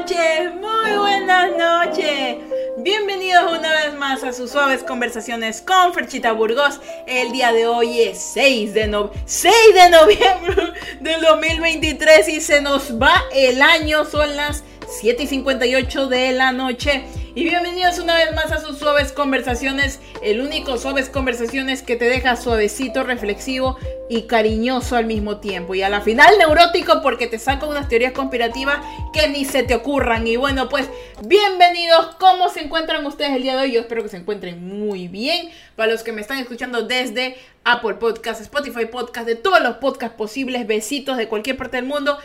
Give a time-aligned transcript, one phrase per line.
[0.00, 2.38] noches, muy buenas noches.
[2.78, 6.80] Bienvenidos una vez más a sus suaves conversaciones con Ferchita Burgos.
[7.06, 12.98] El día de hoy es 6 de, 6 de noviembre del 2023 y se nos
[13.00, 14.06] va el año.
[14.06, 14.64] Son las
[15.00, 17.04] 7 y 58 de la noche.
[17.40, 22.04] Y bienvenidos una vez más a sus suaves conversaciones, el único suaves conversaciones que te
[22.04, 23.78] deja suavecito, reflexivo
[24.10, 25.74] y cariñoso al mismo tiempo.
[25.74, 28.80] Y a la final neurótico porque te saco unas teorías conspirativas
[29.14, 30.26] que ni se te ocurran.
[30.26, 30.90] Y bueno, pues
[31.24, 32.14] bienvenidos.
[32.16, 33.72] ¿Cómo se encuentran ustedes el día de hoy?
[33.72, 35.48] Yo espero que se encuentren muy bien.
[35.76, 40.14] Para los que me están escuchando desde Apple Podcast, Spotify Podcast, de todos los podcasts
[40.14, 42.18] posibles, besitos de cualquier parte del mundo.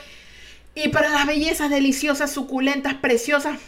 [0.76, 3.60] Y para las bellezas deliciosas, suculentas, preciosas,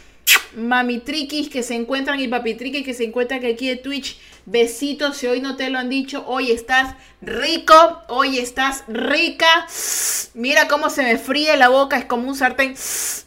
[0.56, 4.18] mami triquis que se encuentran y papi triquis que se encuentran aquí de Twitch.
[4.50, 7.74] Besitos, si hoy no te lo han dicho, hoy estás rico,
[8.08, 9.66] hoy estás rica.
[10.32, 12.74] Mira cómo se me fríe la boca, es como un sartén,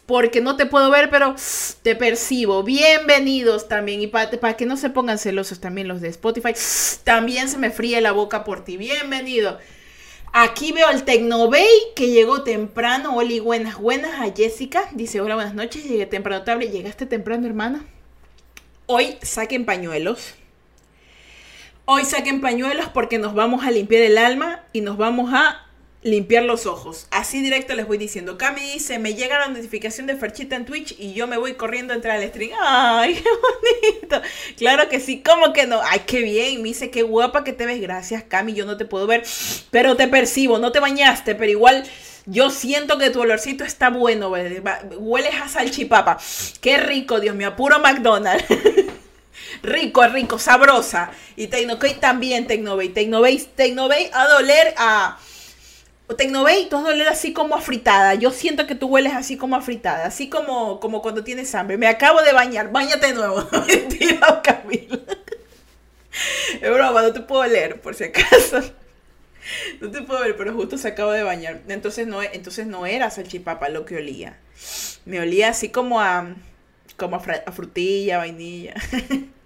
[0.06, 1.36] porque no te puedo ver, pero
[1.82, 2.64] te percibo.
[2.64, 6.54] Bienvenidos también, y para, para que no se pongan celosos también los de Spotify,
[7.04, 8.76] también se me fríe la boca por ti.
[8.76, 9.58] Bienvenido.
[10.34, 13.14] Aquí veo al Tecnobay que llegó temprano.
[13.16, 14.88] Oli, buenas, buenas a Jessica.
[14.92, 15.84] Dice, hola, buenas noches.
[15.84, 16.70] Llegué temprano, table.
[16.70, 17.84] ¿Llegaste temprano, hermana?
[18.86, 20.34] Hoy saquen pañuelos.
[21.84, 25.66] Hoy saquen pañuelos porque nos vamos a limpiar el alma y nos vamos a
[26.02, 27.06] limpiar los ojos.
[27.10, 28.36] Así directo les voy diciendo.
[28.36, 31.92] Cami dice, me llega la notificación de Ferchita en Twitch y yo me voy corriendo
[31.92, 32.50] a entrar al stream.
[32.60, 34.22] Ay, qué bonito.
[34.56, 35.80] Claro que sí, ¿cómo que no?
[35.82, 36.62] Ay, qué bien.
[36.62, 37.80] Me dice, qué guapa que te ves.
[37.80, 38.54] Gracias, Cami.
[38.54, 39.22] Yo no te puedo ver,
[39.70, 40.58] pero te percibo.
[40.58, 41.84] No te bañaste, pero igual...
[42.24, 46.18] Yo siento que tu olorcito está bueno, hueles a salchipapa.
[46.60, 48.44] Qué rico, Dios mío, puro McDonald's.
[49.64, 51.10] rico, rico, sabrosa.
[51.34, 52.90] Y Tecnobay también, Tecnobay.
[52.90, 55.18] Tecnobay, Tecnobay a doler a
[56.16, 58.14] Tecnobay, tú doler así como a fritada.
[58.14, 61.78] Yo siento que tú hueles así como a fritada, así como, como cuando tienes hambre.
[61.78, 63.48] Me acabo de bañar, bañate de nuevo.
[66.60, 68.60] Es broma, no te puedo leer, por si acaso.
[69.80, 71.62] No te puedo ver, pero justo se acabo de bañar.
[71.68, 74.38] Entonces no, entonces no era salchipapa lo que olía.
[75.04, 76.34] Me olía así como a,
[76.96, 78.74] como a frutilla, vainilla.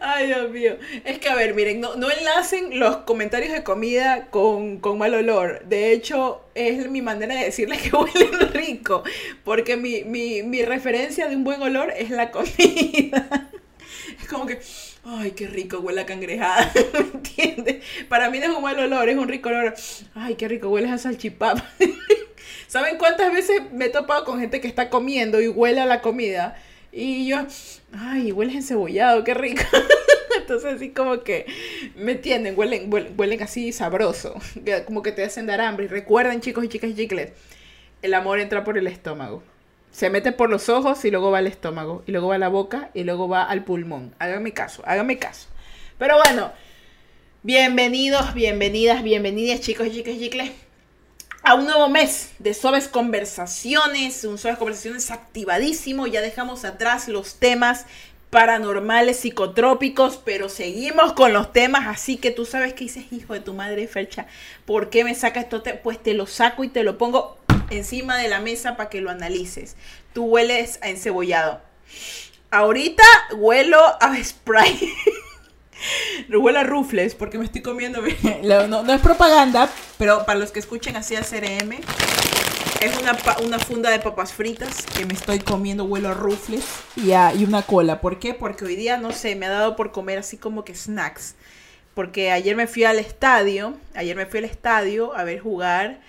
[0.00, 0.76] Ay, Dios mío.
[1.04, 5.64] Es que, a ver, miren, no, no enlacen los comentarios de comida con, mal olor.
[5.66, 9.02] De hecho, es mi manera de decirles que huelen rico.
[9.44, 13.50] Porque mi, mi referencia de un buen olor es la comida.
[14.20, 14.60] Es como que,
[15.04, 16.72] ay, qué rico huele a cangrejada.
[16.92, 17.84] ¿Me entiendes?
[18.08, 19.74] Para mí no es un mal olor, es un rico olor.
[20.14, 21.64] Ay, qué rico huele a salchipapa.
[22.66, 26.00] ¿Saben cuántas veces me he topado con gente que está comiendo y huele a la
[26.00, 26.60] comida?
[26.92, 27.38] Y yo,
[27.98, 29.62] ay, hueles encebollado, qué rico.
[30.38, 31.46] Entonces así como que,
[31.96, 32.54] ¿me entienden?
[32.56, 34.34] Huelen, huelen, así sabroso,
[34.84, 35.86] como que te hacen dar hambre.
[35.86, 37.32] Y recuerden, chicos y chicas chicles,
[38.02, 39.42] el amor entra por el estómago.
[39.90, 42.48] Se mete por los ojos y luego va al estómago, y luego va a la
[42.48, 44.14] boca y luego va al pulmón.
[44.18, 45.48] Háganme caso, háganme caso.
[45.98, 46.52] Pero bueno,
[47.42, 50.65] bienvenidos, bienvenidas, bienvenidas, chicos y chicas chicles
[51.46, 56.08] a un nuevo mes de suaves conversaciones, un suaves conversaciones activadísimo.
[56.08, 57.86] Ya dejamos atrás los temas
[58.30, 63.38] paranormales, psicotrópicos, pero seguimos con los temas, así que tú sabes que dices, hijo de
[63.38, 64.26] tu madre, Fercha,
[64.64, 65.62] ¿por qué me sacas esto?
[65.84, 67.38] Pues te lo saco y te lo pongo
[67.70, 69.76] encima de la mesa para que lo analices.
[70.14, 71.60] Tú hueles a encebollado.
[72.50, 73.04] Ahorita
[73.36, 74.92] huelo a spray.
[76.28, 78.02] Huele a rufles porque me estoy comiendo.
[78.68, 81.72] No, es propaganda, pero para los que escuchen así a CRM,
[82.80, 86.64] es una, una, funda de papas fritas que me estoy comiendo, huelo a rufles
[86.96, 88.00] y, y una cola.
[88.00, 88.34] ¿Por qué?
[88.34, 91.34] Porque hoy día, no sé, me ha dado por comer así como que snacks.
[91.94, 96.00] Porque ayer me fui al estadio, ayer me fui al estadio a ver jugar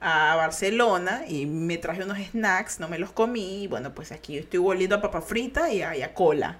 [0.00, 3.64] a Barcelona y me traje unos snacks, no me los comí.
[3.64, 6.58] Y bueno, pues aquí estoy volviendo a papas fritas y a cola.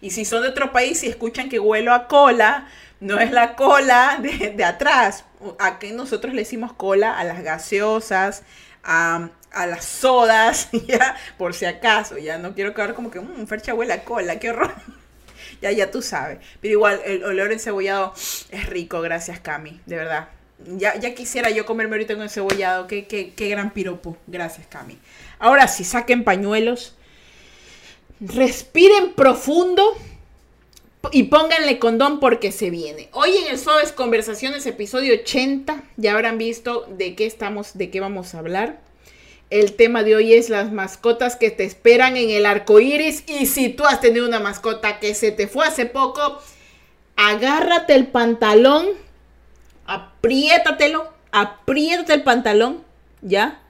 [0.00, 2.66] Y si son de otro país y escuchan que huelo a cola,
[3.00, 5.24] no es la cola de, atrás.
[5.58, 8.42] Aquí nosotros le decimos cola a las gaseosas,
[8.82, 11.16] a, las sodas, ¿ya?
[11.38, 14.50] Por si acaso, ya no quiero quedar como que, mmm, Fercha huele a cola, qué
[14.50, 14.74] horror.
[15.62, 16.38] ya, ya tú sabes.
[16.60, 18.14] Pero igual, el olor encebollado
[18.50, 20.28] es rico, gracias Cami, de verdad.
[20.58, 24.16] Ya, ya quisiera yo comerme ahorita un encebollado, qué, qué, qué gran piropo.
[24.26, 24.98] Gracias Cami.
[25.38, 26.96] Ahora sí, saquen pañuelos
[28.20, 29.94] respiren profundo
[31.12, 33.08] y pónganle condón porque se viene.
[33.12, 38.00] Hoy en el Suaves Conversaciones, episodio 80, ya habrán visto de qué estamos, de qué
[38.00, 38.80] vamos a hablar.
[39.50, 43.22] El tema de hoy es las mascotas que te esperan en el arco iris.
[43.28, 46.40] Y si tú has tenido una mascota que se te fue hace poco,
[47.14, 48.86] agárrate el pantalón,
[49.86, 52.82] apriétatelo, apriétate el pantalón,
[53.22, 53.62] ¿ya?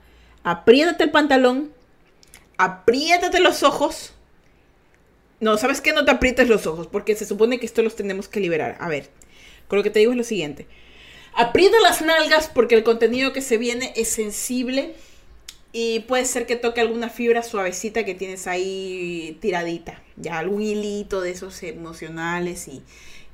[0.43, 1.77] Apriétate el pantalón
[2.57, 4.13] apriétate los ojos.
[5.39, 5.93] No, ¿sabes qué?
[5.93, 8.77] No te aprietes los ojos, porque se supone que esto los tenemos que liberar.
[8.79, 9.09] A ver,
[9.67, 10.67] con lo que te digo es lo siguiente.
[11.33, 14.95] Aprieta las nalgas porque el contenido que se viene es sensible
[15.71, 20.01] y puede ser que toque alguna fibra suavecita que tienes ahí tiradita.
[20.15, 22.81] Ya algún hilito de esos emocionales y,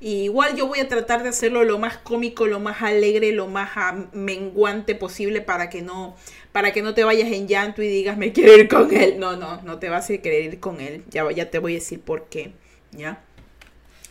[0.04, 3.72] igual yo voy a tratar de hacerlo lo más cómico, lo más alegre, lo más
[4.12, 6.16] menguante posible para que no
[6.52, 9.20] para que no te vayas en llanto y digas me quiero ir con él.
[9.20, 11.04] No, no, no te vas a querer ir con él.
[11.10, 12.54] Ya, ya te voy a decir por qué.
[12.92, 13.24] ¿Ya?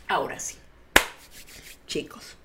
[0.09, 0.57] Ahora sí.
[1.87, 2.37] Chicos.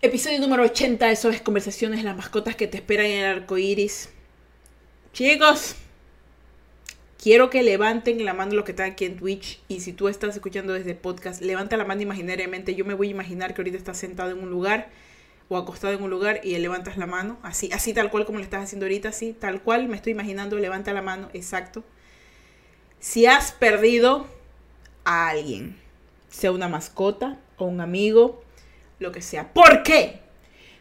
[0.00, 4.10] Episodio número 80 de Sobres Conversaciones, las mascotas que te esperan en el arco iris.
[5.12, 5.74] Chicos,
[7.20, 9.60] quiero que levanten la mano los que están aquí en Twitch.
[9.68, 12.74] Y si tú estás escuchando desde podcast, levanta la mano imaginariamente.
[12.74, 14.88] Yo me voy a imaginar que ahorita estás sentado en un lugar
[15.48, 17.38] o acostado en un lugar y levantas la mano.
[17.42, 20.58] Así, así tal cual como le estás haciendo ahorita, así, tal cual me estoy imaginando,
[20.58, 21.84] levanta la mano, exacto.
[23.00, 24.26] Si has perdido
[25.04, 25.76] a alguien,
[26.28, 28.42] sea una mascota o un amigo
[28.98, 29.52] lo que sea.
[29.52, 30.20] ¿Por qué?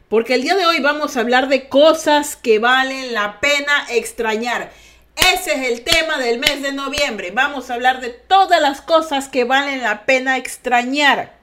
[0.10, 4.72] Porque el día de hoy vamos a hablar de cosas que valen la pena extrañar.
[5.18, 7.32] Ese es el tema del mes de noviembre.
[7.32, 11.36] Vamos a hablar de todas las cosas que valen la pena extrañar.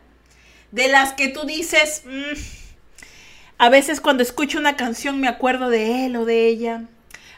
[0.71, 2.39] De las que tú dices, mm,
[3.59, 6.85] a veces cuando escucho una canción me acuerdo de él o de ella.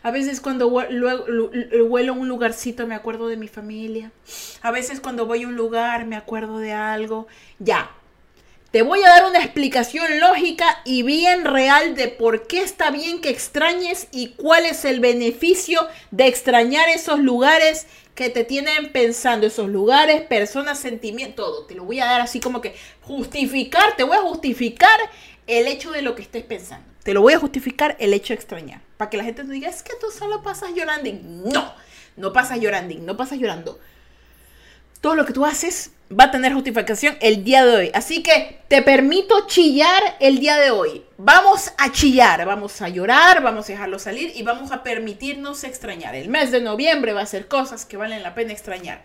[0.02, 4.12] A veces cuando huelo un lugarcito me acuerdo de mi familia.
[4.60, 7.26] A veces cuando voy a un lugar me acuerdo de algo.
[7.58, 7.90] Ya,
[8.76, 13.22] te voy a dar una explicación lógica y bien real de por qué está bien
[13.22, 19.46] que extrañes y cuál es el beneficio de extrañar esos lugares que te tienen pensando,
[19.46, 21.64] esos lugares, personas, sentimientos, todo.
[21.64, 25.00] Te lo voy a dar así como que justificar, te voy a justificar
[25.46, 26.86] el hecho de lo que estés pensando.
[27.02, 28.82] Te lo voy a justificar el hecho de extrañar.
[28.98, 31.10] Para que la gente no diga, es que tú solo pasas llorando.
[31.24, 31.72] No,
[32.18, 33.80] no pasas llorando, no pasas llorando.
[35.06, 37.90] Todo lo que tú haces va a tener justificación el día de hoy.
[37.94, 41.04] Así que te permito chillar el día de hoy.
[41.16, 46.16] Vamos a chillar, vamos a llorar, vamos a dejarlo salir y vamos a permitirnos extrañar.
[46.16, 49.04] El mes de noviembre va a ser cosas que valen la pena extrañar.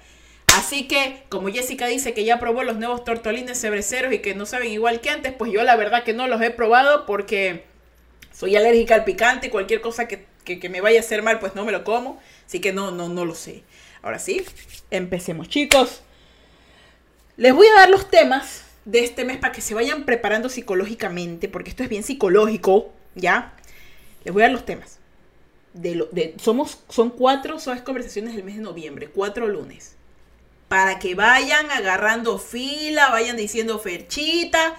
[0.57, 4.48] Así que, como Jessica dice que ya probó los nuevos tortolines cebreceros y que no
[4.48, 7.65] saben igual que antes, pues yo la verdad que no los he probado porque
[8.33, 11.53] soy alérgica al picante y cualquier cosa que, que me vaya a hacer mal, pues
[11.53, 12.19] no me lo como.
[12.48, 13.62] Así que no, no, no lo sé.
[14.01, 14.44] Ahora sí,
[14.89, 16.01] empecemos chicos.
[17.38, 21.48] Les voy a dar los temas de este mes para que se vayan preparando psicológicamente,
[21.48, 23.53] porque esto es bien psicológico, ¿ya?
[24.24, 25.00] Les voy a dar los temas.
[26.38, 29.95] Somos, son cuatro suaves conversaciones del mes de noviembre, cuatro lunes.
[30.68, 34.75] Para que vayan agarrando fila, vayan diciendo ferchita.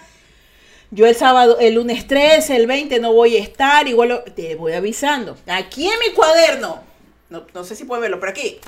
[0.90, 4.72] Yo el sábado, el lunes 13, el 20 no voy a estar, igual te voy
[4.72, 5.38] avisando.
[5.46, 6.82] Aquí en mi cuaderno,
[7.30, 8.60] no, no sé si pueden verlo, pero aquí,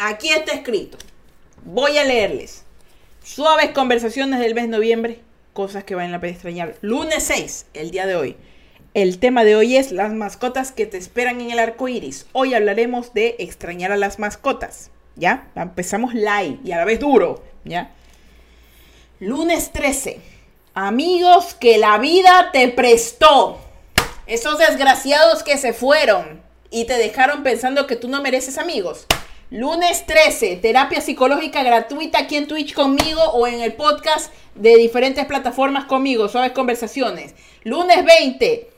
[0.00, 0.98] aquí está escrito.
[1.62, 2.64] Voy a leerles.
[3.22, 5.20] Suaves conversaciones del mes de noviembre,
[5.52, 6.74] cosas que valen la pena extrañar.
[6.80, 8.36] Lunes 6, el día de hoy.
[8.94, 12.26] El tema de hoy es las mascotas que te esperan en el arco iris.
[12.32, 14.90] Hoy hablaremos de extrañar a las mascotas.
[15.16, 15.48] ¿Ya?
[15.54, 17.44] Empezamos live y a la vez duro.
[17.64, 17.92] ¿Ya?
[19.20, 20.18] Lunes 13.
[20.72, 23.60] Amigos que la vida te prestó.
[24.26, 29.06] Esos desgraciados que se fueron y te dejaron pensando que tú no mereces amigos.
[29.50, 35.26] Lunes 13, terapia psicológica gratuita aquí en Twitch conmigo o en el podcast de diferentes
[35.26, 37.34] plataformas conmigo, suaves conversaciones.
[37.64, 38.70] Lunes 20,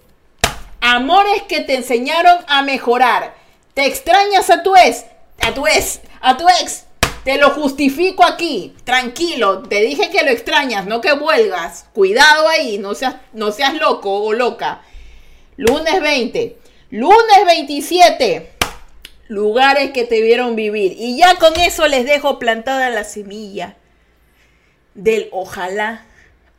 [0.81, 3.35] amores que te enseñaron a mejorar.
[3.75, 5.05] ¿Te extrañas a tu ex?
[5.43, 6.87] A tu ex, a tu ex.
[7.23, 8.75] Te lo justifico aquí.
[8.85, 11.85] Tranquilo, te dije que lo extrañas, no que vuelvas.
[11.93, 14.81] Cuidado ahí, no seas, no seas loco o loca.
[15.59, 16.57] Lunes 20.
[16.93, 18.52] Lunes 27
[19.29, 20.95] lugares que te vieron vivir.
[20.99, 23.77] Y ya con eso les dejo plantada la semilla
[24.95, 26.05] del ojalá,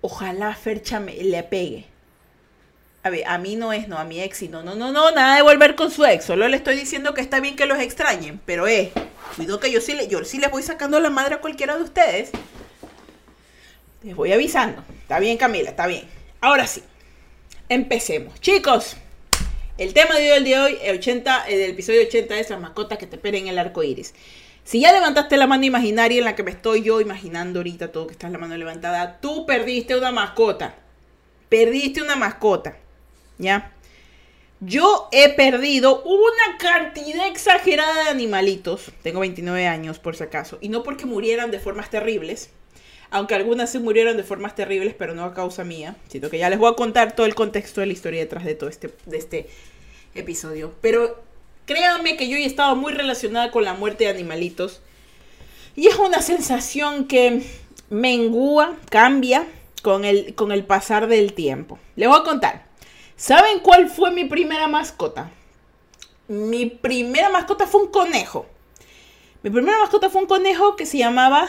[0.02, 1.86] ojalá Fercha me, le pegue.
[3.04, 5.12] A ver, a mí no es, no, a mi ex, y no, no, no, no,
[5.12, 6.24] nada de volver con su ex.
[6.24, 8.92] Solo le estoy diciendo que está bien que los extrañen, pero eh,
[9.36, 11.84] cuido que yo sí, le, yo sí les voy sacando la madre a cualquiera de
[11.84, 12.32] ustedes.
[14.04, 14.84] Les voy avisando.
[15.02, 16.08] Está bien, Camila, está bien.
[16.40, 16.82] Ahora sí,
[17.68, 18.40] empecemos.
[18.40, 18.96] Chicos,
[19.78, 22.62] el tema de hoy, el de hoy, el 80, el del episodio 80 es las
[22.62, 24.14] mascotas que te esperen en el arco iris.
[24.64, 28.08] Si ya levantaste la mano imaginaria en la que me estoy yo imaginando ahorita todo
[28.08, 30.76] que está la mano levantada, tú perdiste una mascota.
[31.50, 32.78] Perdiste una mascota.
[33.38, 33.74] ¿Ya?
[34.62, 38.92] Yo he perdido una cantidad exagerada de animalitos.
[39.02, 40.58] Tengo 29 años, por si acaso.
[40.62, 42.50] Y no porque murieran de formas terribles.
[43.14, 45.96] Aunque algunas sí murieron de formas terribles, pero no a causa mía.
[46.10, 48.56] Siento que ya les voy a contar todo el contexto de la historia detrás de
[48.56, 49.48] todo este, de este
[50.16, 50.74] episodio.
[50.82, 51.24] Pero
[51.66, 54.82] Créanme que yo he estado muy relacionada con la muerte de animalitos.
[55.76, 57.44] Y es una sensación que
[57.90, 59.48] mengúa, cambia
[59.82, 61.80] con el, con el pasar del tiempo.
[61.96, 62.66] Les voy a contar.
[63.16, 65.32] ¿Saben cuál fue mi primera mascota?
[66.28, 68.46] Mi primera mascota fue un conejo.
[69.42, 71.48] Mi primera mascota fue un conejo que se llamaba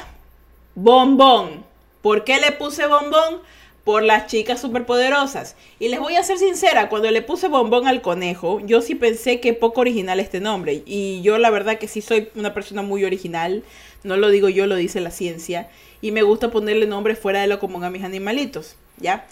[0.75, 1.65] Bombón.
[2.03, 3.41] ¿Por qué le puse Bombón?
[3.85, 5.57] Por las chicas superpoderosas.
[5.79, 9.41] Y les voy a ser sincera, cuando le puse Bombón al conejo, yo sí pensé
[9.41, 10.83] que poco original este nombre.
[10.87, 13.63] Y yo la verdad que sí soy una persona muy original.
[14.03, 15.69] No lo digo yo, lo dice la ciencia.
[16.01, 18.77] Y me gusta ponerle nombres fuera de lo común a mis animalitos.
[18.99, 19.27] ¿Ya?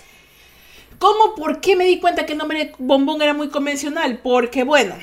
[0.98, 1.34] ¿Cómo?
[1.34, 4.20] ¿Por qué me di cuenta que el nombre de Bombón era muy convencional?
[4.22, 4.94] Porque bueno,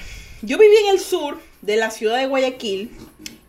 [0.42, 2.92] yo viví en el sur de la ciudad de Guayaquil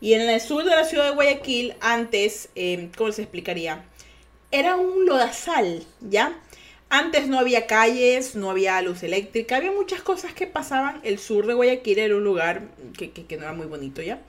[0.00, 3.85] y en el sur de la ciudad de Guayaquil, antes, eh, ¿cómo se explicaría?
[4.50, 6.38] Era un lodazal, ¿ya?
[6.88, 11.00] Antes no había calles, no había luz eléctrica, había muchas cosas que pasaban.
[11.04, 12.62] El sur de Guayaquil era un lugar
[12.97, 14.23] que, que, no era muy bonito, ¿ya?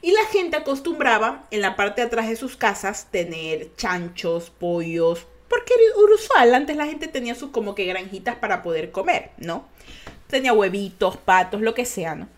[0.00, 5.26] Y la gente acostumbraba en la parte de atrás de sus casas tener chanchos, pollos,
[5.48, 6.54] porque era usual.
[6.54, 9.68] Antes la gente tenía sus como que granjitas para poder comer, ¿no?
[10.26, 12.28] Tenía huevitos, patos, lo que sea, ¿no?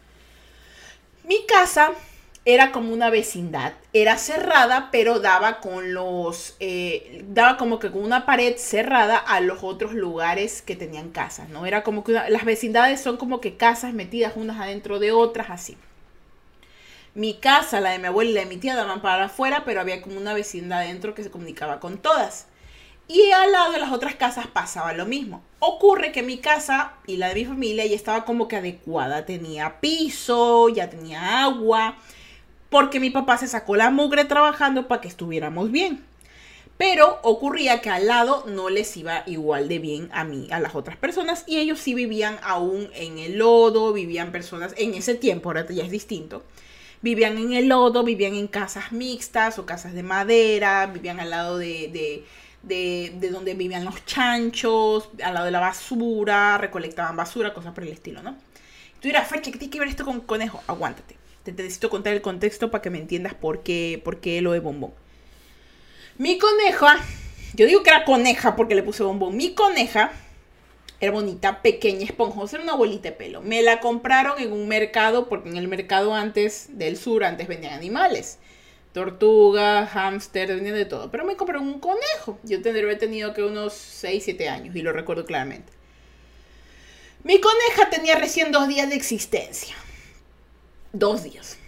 [1.25, 1.93] Mi casa
[2.45, 3.75] era como una vecindad.
[3.93, 6.57] Era cerrada, pero daba con los.
[6.61, 11.49] Eh, daba como que con una pared cerrada a los otros lugares que tenían casas,
[11.51, 11.67] ¿no?
[11.67, 15.77] Era como que las vecindades son como que casas metidas unas adentro de otras, así.
[17.15, 19.81] Mi casa, la de mi abuela y la de mi tía daban para afuera, pero
[19.81, 22.47] había como una vecindad adentro que se comunicaba con todas.
[23.09, 25.43] Y al lado de las otras casas pasaba lo mismo.
[25.59, 29.27] Ocurre que mi casa y la de mi familia ya estaba como que adecuada.
[29.27, 31.97] Tenía piso, ya tenía agua
[32.71, 36.03] porque mi papá se sacó la mugre trabajando para que estuviéramos bien.
[36.79, 40.75] Pero ocurría que al lado no les iba igual de bien a mí, a las
[40.75, 45.51] otras personas, y ellos sí vivían aún en el lodo, vivían personas en ese tiempo,
[45.51, 46.43] ahora ya es distinto.
[47.03, 51.59] Vivían en el lodo, vivían en casas mixtas o casas de madera, vivían al lado
[51.59, 52.25] de,
[52.63, 57.91] de, donde vivían los chanchos, al lado de la basura, recolectaban basura, cosas por el
[57.91, 58.37] estilo, ¿no?
[59.01, 60.63] Tú dirás, Ferche, ¿qué que ver esto con conejo?
[60.67, 61.20] Aguántate.
[61.45, 64.61] Te necesito contar el contexto para que me entiendas por qué, por qué lo de
[64.61, 64.93] bombón.
[66.19, 66.99] Mi coneja,
[67.55, 69.37] yo digo que era coneja porque le puse bombón.
[69.37, 70.13] Mi coneja
[71.01, 73.41] era bonita, pequeña, esponjosa, era una bolita de pelo.
[73.41, 77.73] Me la compraron en un mercado, porque en el mercado antes del sur, antes vendían
[77.73, 78.39] animales.
[78.93, 81.11] Tortugas, hámster, vendían de todo.
[81.11, 82.39] Pero me compraron un conejo.
[82.43, 85.73] Yo tendría tenido que unos 6, 7 años y lo recuerdo claramente.
[87.25, 89.75] Mi coneja tenía recién dos días de existencia
[90.93, 91.59] dos días.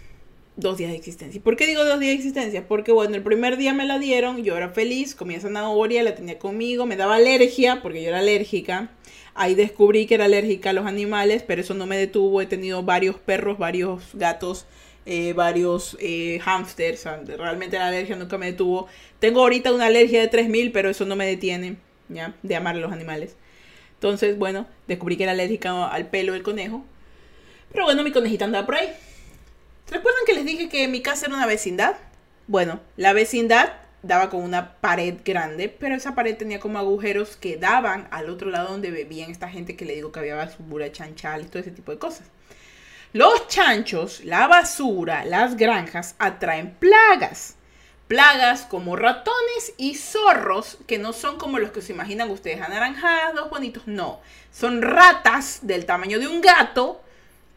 [0.55, 1.37] Dos días de existencia.
[1.37, 2.67] ¿Y por qué digo dos días de existencia?
[2.67, 6.37] Porque bueno, el primer día me la dieron, yo era feliz, comía zanahoria, la tenía
[6.37, 8.91] conmigo, me daba alergia, porque yo era alérgica.
[9.33, 12.39] Ahí descubrí que era alérgica a los animales, pero eso no me detuvo.
[12.39, 14.67] He tenido varios perros, varios gatos,
[15.07, 17.05] eh, varios eh, hamsters.
[17.05, 18.87] realmente la alergia nunca me detuvo.
[19.17, 21.77] Tengo ahorita una alergia de 3000, pero eso no me detiene,
[22.09, 22.35] ¿ya?
[22.43, 23.37] De amar a los animales.
[23.95, 26.85] Entonces, bueno, descubrí que era alérgica al pelo del conejo.
[27.71, 28.89] Pero bueno, mi conejita andaba por ahí.
[29.89, 31.95] ¿Recuerdan que les dije que mi casa era una vecindad?
[32.47, 37.57] Bueno, la vecindad daba con una pared grande, pero esa pared tenía como agujeros que
[37.57, 41.49] daban al otro lado donde vivían esta gente que le digo que había basura, chanchales,
[41.49, 42.27] todo ese tipo de cosas.
[43.13, 47.55] Los chanchos, la basura, las granjas atraen plagas.
[48.07, 53.49] Plagas como ratones y zorros, que no son como los que se imaginan ustedes, anaranjados,
[53.51, 54.19] bonitos, no.
[54.51, 57.02] Son ratas del tamaño de un gato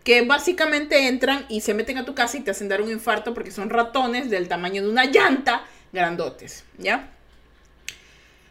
[0.06, 3.34] que básicamente entran y se meten a tu casa y te hacen dar un infarto
[3.34, 7.12] porque son ratones del tamaño de una llanta grandotes, ¿ya?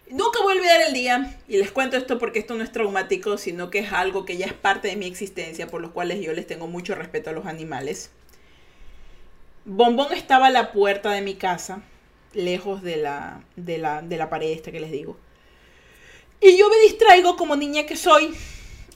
[0.09, 3.37] Nunca voy a olvidar el día, y les cuento esto porque esto no es traumático,
[3.37, 6.33] sino que es algo que ya es parte de mi existencia, por los cuales yo
[6.33, 8.11] les tengo mucho respeto a los animales.
[9.63, 11.83] Bombón estaba a la puerta de mi casa,
[12.33, 15.15] lejos de la, de la, de la pared esta que les digo.
[16.41, 18.35] Y yo me distraigo como niña que soy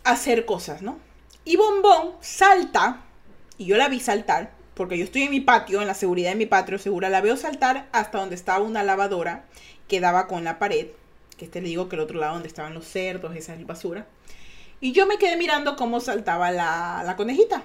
[0.04, 1.08] a hacer cosas, ¿no?
[1.46, 3.02] Y Bombón salta,
[3.58, 6.36] y yo la vi saltar, porque yo estoy en mi patio, en la seguridad de
[6.36, 9.46] mi patio, segura, la veo saltar hasta donde estaba una lavadora
[9.88, 10.88] que daba con la pared,
[11.38, 14.08] que este le digo que el otro lado donde estaban los cerdos, esa basura.
[14.82, 17.64] Y yo me quedé mirando cómo saltaba la, la conejita.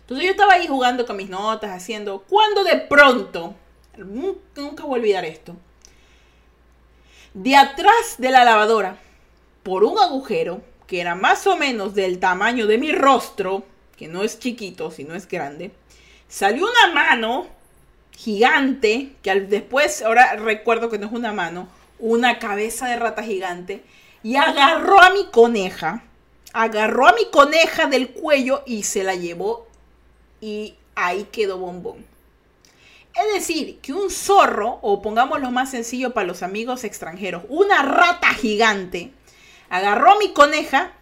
[0.00, 3.54] Entonces yo estaba ahí jugando con mis notas, haciendo, cuando de pronto,
[3.96, 5.54] nunca voy a olvidar esto,
[7.32, 8.98] de atrás de la lavadora,
[9.62, 13.62] por un agujero, que era más o menos del tamaño de mi rostro,
[13.96, 15.70] que no es chiquito, sino es grande,
[16.28, 17.46] salió una mano
[18.10, 21.68] gigante, que después, ahora recuerdo que no es una mano,
[22.00, 23.84] una cabeza de rata gigante,
[24.24, 26.02] y agarró a mi coneja,
[26.52, 29.68] agarró a mi coneja del cuello y se la llevó
[30.40, 32.04] y ahí quedó bombón.
[33.14, 38.34] Es decir, que un zorro, o pongámoslo más sencillo para los amigos extranjeros, una rata
[38.34, 39.12] gigante,
[39.70, 40.92] agarró mi coneja,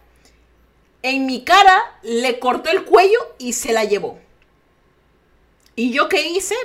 [1.01, 4.19] en mi cara le cortó el cuello y se la llevó.
[5.75, 6.55] ¿Y yo qué hice?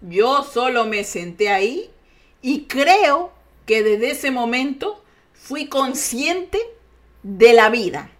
[0.00, 1.90] Yo solo me senté ahí
[2.40, 3.32] y creo
[3.66, 6.60] que desde ese momento fui consciente
[7.22, 8.10] de la vida.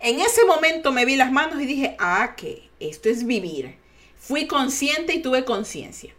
[0.00, 3.76] En ese momento me vi las manos y dije, ah, que esto es vivir.
[4.18, 6.14] Fui consciente y tuve conciencia.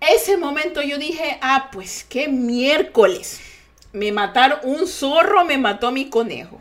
[0.00, 3.40] Ese momento yo dije, ah, pues qué miércoles.
[3.92, 6.60] Me mataron, un zorro me mató a mi conejo.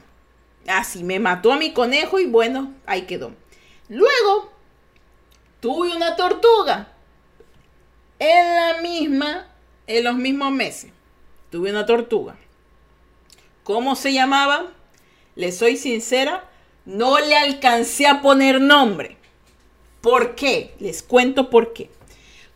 [0.67, 3.33] Así, me mató a mi conejo y bueno, ahí quedó.
[3.87, 4.51] Luego,
[5.59, 6.93] tuve una tortuga.
[8.19, 9.47] En la misma,
[9.87, 10.91] en los mismos meses.
[11.49, 12.37] Tuve una tortuga.
[13.63, 14.71] ¿Cómo se llamaba?
[15.35, 16.49] Le soy sincera,
[16.85, 19.17] no le alcancé a poner nombre.
[20.01, 20.75] ¿Por qué?
[20.79, 21.89] Les cuento por qué.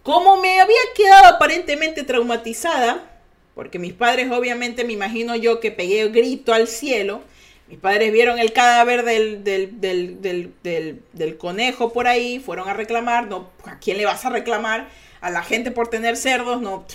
[0.04, 3.13] Como me había quedado aparentemente traumatizada,
[3.56, 7.22] porque mis padres obviamente me imagino yo que pegué grito al cielo,
[7.68, 13.80] mis padres vieron el cadáver del, del, conejo por ahí, fueron a reclamar, no, ¿a
[13.80, 14.90] quién le vas a reclamar?
[15.22, 16.86] A la gente por tener cerdos, no,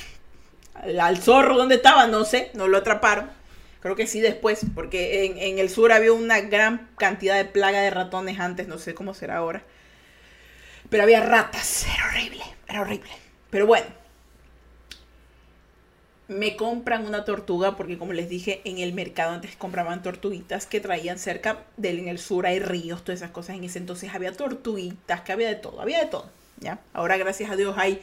[1.00, 3.30] al zorro donde estaba, no sé, no lo atraparon.
[3.80, 7.90] Creo que sí después, porque en, el sur había una gran cantidad de plaga de
[7.90, 9.62] ratones antes, no sé cómo será ahora.
[10.90, 13.10] Pero había ratas, era horrible, era horrible.
[13.50, 13.86] Pero bueno,
[16.28, 20.80] me compran una tortuga porque como les dije, en el mercado antes compraban tortuguitas que
[20.80, 23.56] traían cerca del en el sur hay ríos, todas esas cosas.
[23.56, 26.30] En ese entonces había tortuguitas, que había de todo, había de todo,
[26.60, 26.80] ¿ya?
[26.92, 28.00] Ahora gracias a Dios hay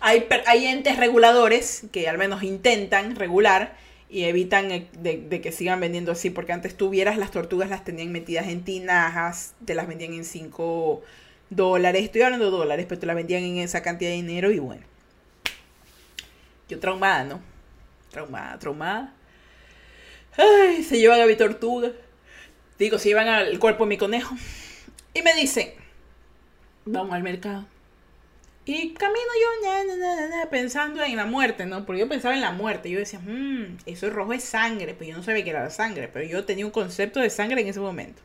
[0.00, 3.74] hay, hay entes reguladores que al menos intentan regular
[4.10, 8.12] y evitan eh, de, que sigan vendiendo así, porque antes tuvieras las tortugas las tenían
[8.12, 11.02] metidas en tinajas, te las vendían en 5
[11.48, 14.58] dólares, estoy hablando de dólares, pero te las vendían en esa cantidad de dinero y
[14.58, 14.84] bueno.
[16.68, 17.53] Yo traumada, ¿no?
[18.14, 19.12] Traumada, traumada.
[20.36, 21.90] Ay, se llevan a mi tortuga.
[22.78, 24.36] Digo, se llevan al cuerpo de mi conejo.
[25.12, 25.72] Y me dicen,
[26.84, 27.66] vamos al mercado.
[28.66, 31.84] Y camino yo pensando en la muerte, ¿no?
[31.84, 32.88] Porque yo pensaba en la muerte.
[32.88, 34.94] Yo decía, mmm, eso rojo es sangre.
[34.96, 36.06] Pero yo no sabía que era sangre.
[36.06, 38.22] Pero yo tenía un concepto de sangre en ese momento.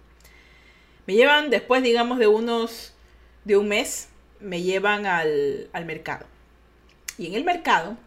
[1.07, 2.93] Me llevan después, digamos, de unos.
[3.43, 4.09] de un mes.
[4.39, 6.27] Me llevan al, al mercado.
[7.17, 7.97] Y en el mercado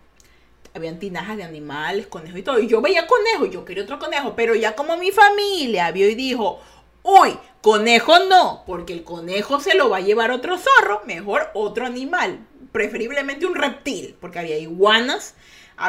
[0.75, 2.59] habían tinajas de animales, conejos y todo.
[2.59, 4.35] Y yo veía conejos, yo quería otro conejo.
[4.37, 6.61] Pero ya como mi familia vio y dijo,
[7.03, 11.87] uy, Conejo no, porque el conejo se lo va a llevar otro zorro, mejor otro
[11.87, 15.37] animal, preferiblemente un reptil, porque había iguanas,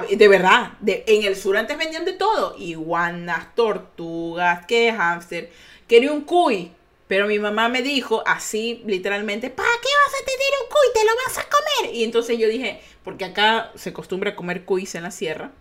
[0.07, 5.51] de verdad, en el sur antes vendían de todo, iguanas, tortugas, que hámster,
[5.87, 6.71] quería un cuy,
[7.13, 10.93] pero mi mamá me dijo así, literalmente, ¿para qué vas a tener un cuy?
[10.95, 11.95] Te lo vas a comer.
[11.95, 15.51] Y entonces yo dije, porque acá se acostumbra comer cuys en la sierra,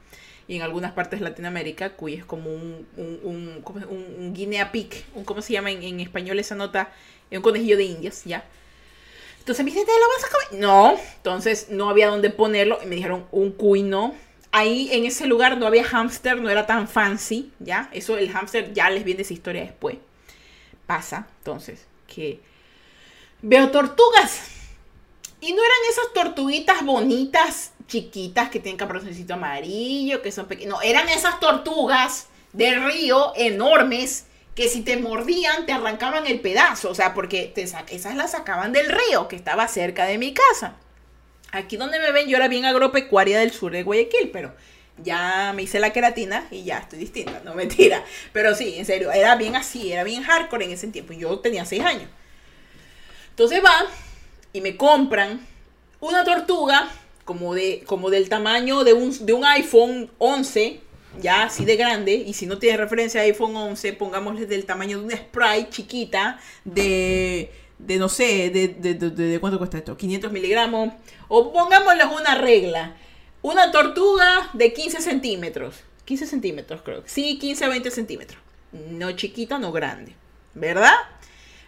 [0.49, 5.25] y en algunas partes de Latinoamérica, cuy es como un, un, un, guinea pig, un,
[5.25, 6.91] ¿cómo se llama en, español esa nota?
[7.31, 8.47] Un conejillo de indias, ¿ya?
[9.39, 10.63] Entonces me dice, ¿te lo vas a comer?
[10.63, 14.15] No, entonces no había dónde ponerlo y me dijeron, un cuy no.
[14.53, 17.91] Ahí en ese lugar no había hámster, no era tan fancy, ¿ya?
[17.93, 19.99] Eso, el hámster ya les viene esa historia después.
[20.87, 22.41] Pasa, entonces, que
[23.41, 24.49] veo tortugas.
[25.41, 30.75] Y no eran esas tortuguitas bonitas chiquitas que tienen caparoncito amarillo, que son pequeñas.
[30.75, 36.91] No, eran esas tortugas de río enormes que si te mordían te arrancaban el pedazo.
[36.91, 40.77] O sea, porque te esas las sacaban del río que estaba cerca de mi casa.
[41.51, 44.55] Aquí donde me ven, yo era bien agropecuaria del sur de Guayaquil, pero
[44.99, 48.05] ya me hice la queratina y ya estoy distinta, no mentira.
[48.33, 51.13] Pero sí, en serio, era bien así, era bien hardcore en ese tiempo.
[51.13, 52.09] Yo tenía seis años.
[53.31, 53.87] Entonces va
[54.53, 55.41] y me compran
[56.01, 56.91] una tortuga
[57.25, 60.81] como, de, como del tamaño de un, de un iPhone 11,
[61.21, 64.99] ya así de grande, y si no tiene referencia a iPhone 11, pongámosle del tamaño
[64.99, 70.33] de una Sprite chiquita de, de no sé, de, de, de, cuánto cuesta esto, 500
[70.33, 70.93] miligramos,
[71.29, 72.97] o pongámosle una regla,
[73.43, 78.41] una tortuga de 15 centímetros, 15 centímetros creo, sí, 15 a 20 centímetros,
[78.73, 80.15] no chiquita, no grande,
[80.55, 80.95] ¿verdad?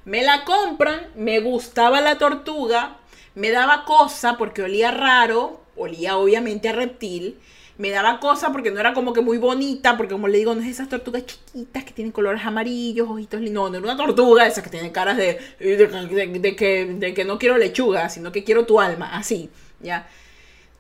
[0.05, 2.99] Me la compran, me gustaba la tortuga,
[3.35, 7.39] me daba cosa porque olía raro, olía obviamente a reptil.
[7.77, 10.63] Me daba cosa porque no era como que muy bonita, porque como le digo, no
[10.63, 14.63] es esas tortugas chiquitas que tienen colores amarillos, ojitos No, no era una tortuga esa
[14.63, 18.81] que tiene caras de, de, que, de que no quiero lechuga, sino que quiero tu
[18.81, 20.07] alma, así, ¿ya?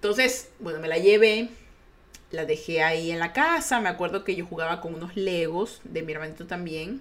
[0.05, 1.49] Entonces, bueno, me la llevé,
[2.31, 3.81] la dejé ahí en la casa.
[3.81, 7.01] Me acuerdo que yo jugaba con unos legos de mi hermanito también.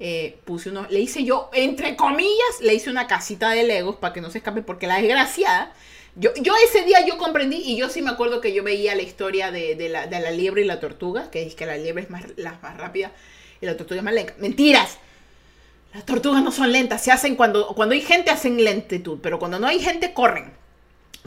[0.00, 4.14] Eh, puse unos, le hice yo, entre comillas, le hice una casita de legos para
[4.14, 5.74] que no se escape, porque la desgraciada,
[6.16, 9.02] yo, yo ese día yo comprendí y yo sí me acuerdo que yo veía la
[9.02, 12.08] historia de, la, de la, liebre y la tortuga, que es que la liebre es
[12.08, 13.12] más, la más rápida
[13.60, 14.32] y la tortuga es más lenta.
[14.38, 14.96] Mentiras.
[15.92, 19.58] Las tortugas no son lentas, se hacen cuando, cuando hay gente hacen lentitud, pero cuando
[19.58, 20.56] no hay gente corren.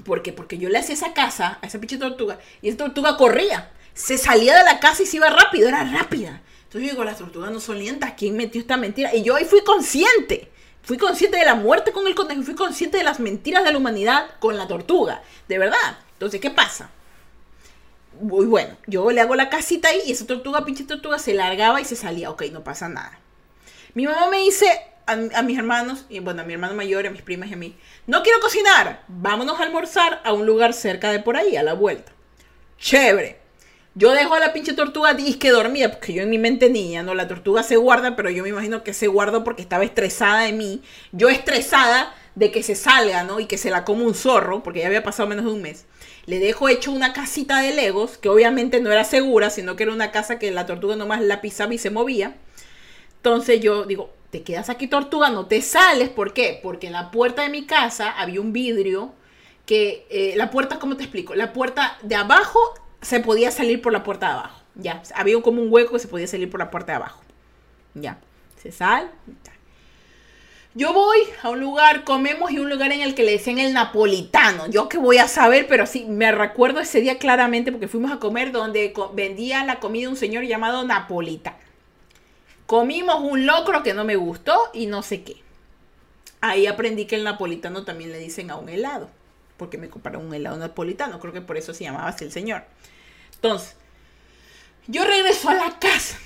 [0.03, 0.33] ¿Por qué?
[0.33, 3.71] Porque yo le hacía esa casa a esa pinche tortuga y esa tortuga corría.
[3.93, 6.41] Se salía de la casa y se iba rápido, era rápida.
[6.63, 9.13] Entonces yo digo, las tortugas no son lentas, ¿quién metió esta mentira?
[9.13, 10.49] Y yo ahí fui consciente.
[10.83, 13.77] Fui consciente de la muerte con el conejo, fui consciente de las mentiras de la
[13.77, 15.21] humanidad con la tortuga.
[15.47, 15.99] De verdad.
[16.13, 16.89] Entonces, ¿qué pasa?
[18.19, 21.81] Muy bueno, yo le hago la casita ahí y esa tortuga, pinche tortuga, se largaba
[21.81, 22.29] y se salía.
[22.31, 23.19] Ok, no pasa nada.
[23.93, 24.67] Mi mamá me dice
[25.11, 27.75] a, mis hermanos, y bueno, a mi hermano mayor, a mis primas y a mí,
[28.07, 31.73] no quiero cocinar, vámonos a almorzar a un lugar cerca de por ahí, a la
[31.73, 32.11] vuelta.
[32.77, 33.41] Chévere.
[33.93, 37.13] Yo dejo a la pinche tortuga que dormía, porque yo en mi mente niña, ¿no?
[37.13, 40.53] La tortuga se guarda, pero yo me imagino que se guardó porque estaba estresada de
[40.53, 40.81] mí.
[41.11, 43.41] Yo estresada de que se salga, ¿no?
[43.41, 45.85] Y que se la coma un zorro, porque ya había pasado menos de un mes.
[46.25, 49.91] Le dejo hecho una casita de legos, que obviamente no era segura, sino que era
[49.91, 52.37] una casa que la tortuga nomás la pisaba y se movía.
[53.17, 56.09] Entonces yo digo, te quedas aquí tortuga, no te sales.
[56.09, 56.59] ¿Por qué?
[56.63, 59.13] Porque en la puerta de mi casa había un vidrio
[59.65, 61.35] que, eh, la puerta, ¿cómo te explico?
[61.35, 62.59] La puerta de abajo
[63.01, 64.61] se podía salir por la puerta de abajo.
[64.75, 67.21] Ya, había como un hueco que se podía salir por la puerta de abajo.
[67.93, 68.19] Ya,
[68.57, 69.09] se sale.
[70.73, 73.73] Yo voy a un lugar, comemos y un lugar en el que le decían el
[73.73, 74.67] napolitano.
[74.67, 78.19] Yo que voy a saber, pero sí, me recuerdo ese día claramente porque fuimos a
[78.19, 81.70] comer donde vendía la comida un señor llamado napolitano.
[82.71, 85.35] Comimos un locro que no me gustó y no sé qué.
[86.39, 89.09] Ahí aprendí que el napolitano también le dicen a un helado,
[89.57, 92.63] porque me compraron un helado napolitano, creo que por eso se llamaba así el señor.
[93.35, 93.75] Entonces,
[94.87, 96.17] yo regreso a la casa,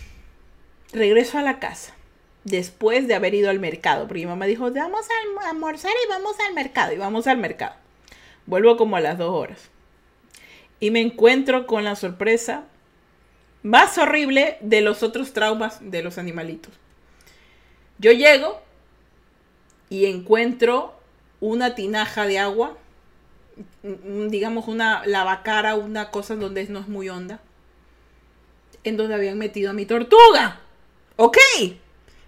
[0.93, 1.95] regreso a la casa,
[2.43, 5.08] después de haber ido al mercado, porque mi mamá dijo, vamos
[5.43, 7.73] a almorzar y vamos al mercado, y vamos al mercado.
[8.45, 9.71] Vuelvo como a las dos horas.
[10.79, 12.65] Y me encuentro con la sorpresa
[13.65, 16.71] más horrible de los otros traumas de los animalitos.
[17.97, 18.62] Yo llego
[19.89, 20.93] y encuentro
[21.39, 22.78] una tinaja de agua,
[23.82, 27.39] digamos una lavacara, una cosa donde no es muy honda,
[28.84, 30.60] en donde habían metido a mi tortuga.
[31.15, 31.38] Ok,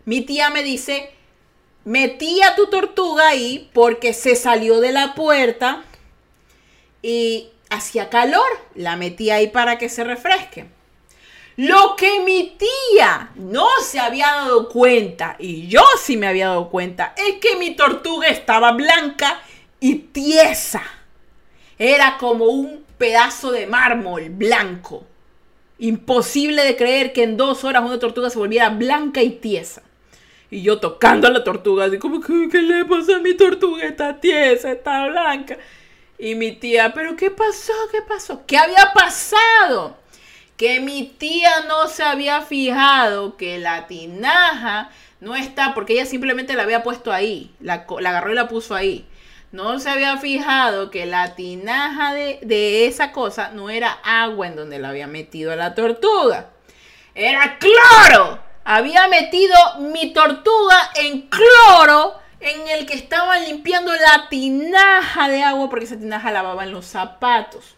[0.06, 1.12] mi tía me dice,
[1.86, 5.84] metí a tu tortuga ahí porque se salió de la puerta
[7.04, 10.77] y hacía calor, la metí ahí para que se refresque.
[11.58, 16.70] Lo que mi tía no se había dado cuenta, y yo sí me había dado
[16.70, 19.42] cuenta, es que mi tortuga estaba blanca
[19.80, 20.84] y tiesa.
[21.80, 25.04] Era como un pedazo de mármol blanco.
[25.80, 29.82] Imposible de creer que en dos horas una tortuga se volviera blanca y tiesa.
[30.52, 33.84] Y yo tocando a la tortuga, así como, ¿qué, ¿qué, le pasa a mi tortuga?
[33.84, 35.58] Está tiesa, está blanca.
[36.20, 37.74] Y mi tía, ¿pero qué pasó?
[37.92, 38.46] ¿Qué pasó?
[38.46, 39.98] ¿Qué había pasado?
[40.58, 44.90] Que mi tía no se había fijado que la tinaja
[45.20, 49.08] no está, porque ella simplemente la había puesto ahí, la, agarró y la puso ahí.
[49.52, 54.56] No se había fijado que la tinaja de, de esa cosa no era agua en
[54.56, 56.50] donde la había metido a la tortuga.
[57.16, 58.40] Era cloro.
[58.66, 65.70] Había metido mi tortuga en cloro en el que estaba limpiando la tinaja de agua
[65.70, 67.78] porque esa tinaja lavaba en los zapatos.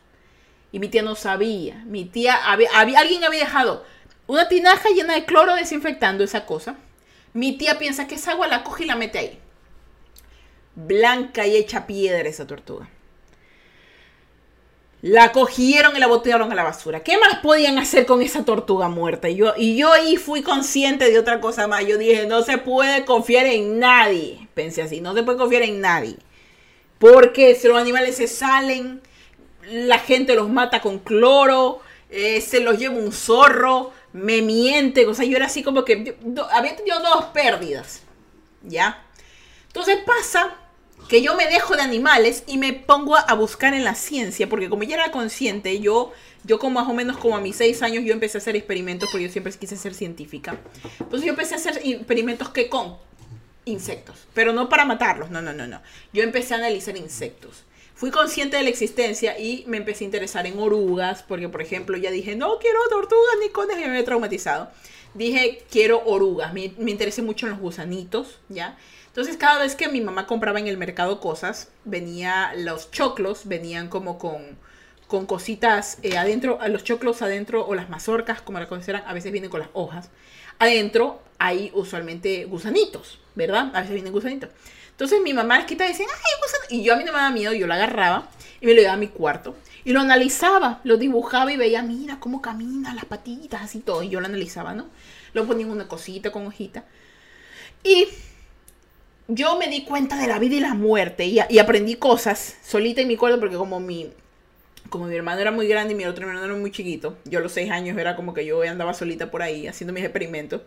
[0.72, 1.84] Y mi tía no sabía.
[1.86, 3.84] Mi tía, había, alguien había dejado
[4.28, 6.76] una tinaja llena de cloro desinfectando esa cosa.
[7.34, 9.40] Mi tía piensa que esa agua la coge y la mete ahí.
[10.76, 12.88] Blanca y hecha piedra esa tortuga.
[15.02, 17.00] La cogieron y la botearon a la basura.
[17.00, 19.30] ¿Qué más podían hacer con esa tortuga muerta?
[19.30, 21.88] Y yo, y yo ahí fui consciente de otra cosa más.
[21.88, 24.48] Yo dije, no se puede confiar en nadie.
[24.54, 26.18] Pensé así, no se puede confiar en nadie.
[27.00, 29.02] Porque si los animales se salen,
[29.70, 35.14] la gente los mata con cloro, eh, se los lleva un zorro, me miente, o
[35.14, 36.18] sea, yo era así como que
[36.52, 38.02] había tenido dos pérdidas,
[38.64, 39.04] ¿ya?
[39.68, 40.56] Entonces pasa
[41.08, 44.70] que yo me dejo de animales y me pongo a buscar en la ciencia, porque
[44.70, 46.12] como ya era consciente, yo,
[46.44, 49.10] yo como más o menos como a mis seis años, yo empecé a hacer experimentos,
[49.12, 50.58] porque yo siempre quise ser científica.
[51.00, 52.98] Entonces yo empecé a hacer experimentos que con
[53.66, 55.82] insectos, pero no para matarlos, no, no, no, no.
[56.12, 57.64] Yo empecé a analizar insectos
[58.00, 61.98] fui consciente de la existencia y me empecé a interesar en orugas, porque por ejemplo
[61.98, 64.72] ya dije, no quiero tortugas ni conejos, me había traumatizado.
[65.16, 68.78] Dije, quiero orugas, me, me interesé mucho en los gusanitos, ¿ya?
[69.08, 73.90] Entonces cada vez que mi mamá compraba en el mercado cosas, venía los choclos, venían
[73.90, 74.58] como con,
[75.08, 79.34] con cositas eh, adentro, los choclos adentro o las mazorcas, como la conocerán, a veces
[79.34, 80.10] vienen con las hojas.
[80.58, 83.72] Adentro hay usualmente gusanitos, ¿verdad?
[83.76, 84.52] A veces vienen gusanitos.
[85.00, 86.76] Entonces mi mamá les quita y decía, ay, gusanito.
[86.76, 88.96] Y yo a mí no me daba miedo, yo lo agarraba y me lo llevaba
[88.96, 89.56] a mi cuarto.
[89.86, 94.04] Y lo analizaba, lo dibujaba y veía, mira cómo camina, las patitas, así todo.
[94.04, 94.88] Y yo lo analizaba, ¿no?
[95.32, 96.84] Lo ponía en una cosita con hojita.
[97.82, 98.10] Y
[99.30, 103.00] yo me di cuenta de la vida y la muerte y, y, aprendí cosas solita
[103.00, 104.12] en mi cuarto porque como mi,
[104.90, 107.42] como mi hermano era muy grande y mi otro hermano era muy chiquito, yo a
[107.42, 110.60] los seis años era como que yo andaba solita por ahí haciendo mis experimentos.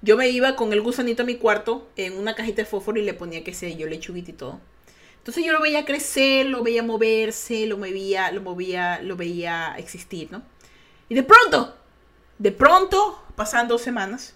[0.00, 3.04] Yo me iba con el gusanito a mi cuarto en una cajita de fósforo y
[3.04, 4.60] le ponía, qué sé yo, lechuguita y todo.
[5.18, 10.28] Entonces yo lo veía crecer, lo veía moverse, lo movía, lo movía, lo veía existir,
[10.30, 10.42] ¿no?
[11.08, 11.76] Y de pronto,
[12.38, 14.34] de pronto, pasan dos semanas,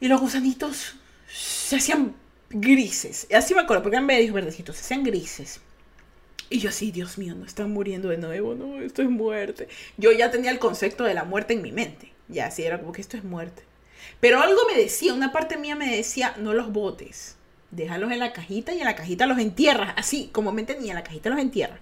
[0.00, 0.94] y los gusanitos
[1.28, 2.16] se hacían
[2.48, 3.26] grises.
[3.32, 5.60] Así me acuerdo, porque eran medios verdecitos, se hacían grises.
[6.48, 9.68] Y yo así, Dios mío, no están muriendo de nuevo, no, esto es muerte.
[9.98, 12.12] Yo ya tenía el concepto de la muerte en mi mente.
[12.28, 13.62] Ya, así era como que esto es muerte.
[14.20, 17.36] Pero algo me decía, una parte mía me decía, no los botes.
[17.70, 19.94] Déjalos en la cajita y en la cajita los entierras.
[19.96, 21.78] Así, como me tenía, en la cajita los entierras.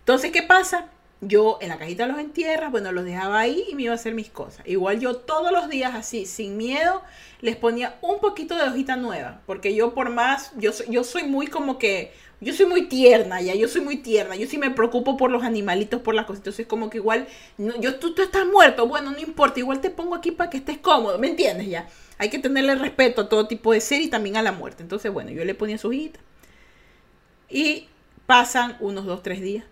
[0.00, 0.88] Entonces, ¿qué pasa?
[1.20, 4.14] Yo en la cajita los entierras, bueno, los dejaba ahí y me iba a hacer
[4.14, 4.66] mis cosas.
[4.66, 7.02] Igual yo todos los días así, sin miedo,
[7.40, 9.40] les ponía un poquito de hojita nueva.
[9.46, 13.54] Porque yo por más, yo, yo soy muy como que yo soy muy tierna, ya,
[13.54, 16.66] yo soy muy tierna, yo sí me preocupo por los animalitos, por las cosas, entonces
[16.66, 20.32] como que igual, yo, tú, tú estás muerto, bueno, no importa, igual te pongo aquí
[20.32, 21.88] para que estés cómodo, ¿me entiendes ya?
[22.18, 25.10] Hay que tenerle respeto a todo tipo de ser y también a la muerte, entonces
[25.12, 26.20] bueno, yo le ponía su hijita.
[27.48, 27.88] Y
[28.26, 29.64] pasan unos dos, tres días.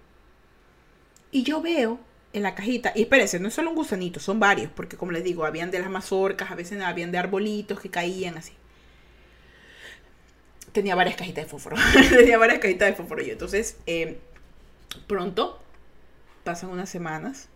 [1.33, 1.99] Y yo veo
[2.33, 5.23] en la cajita, y espérense, no es solo un gusanito, son varios, porque como les
[5.23, 8.53] digo, habían de las mazorcas, a veces habían de arbolitos que caían así
[10.75, 11.77] tenía varias cajitas de fósforo.
[12.11, 13.33] tenía varias cajitas de fósforo yo.
[13.33, 14.19] Entonces, eh,
[15.07, 15.59] pronto,
[16.43, 17.49] pasan unas semanas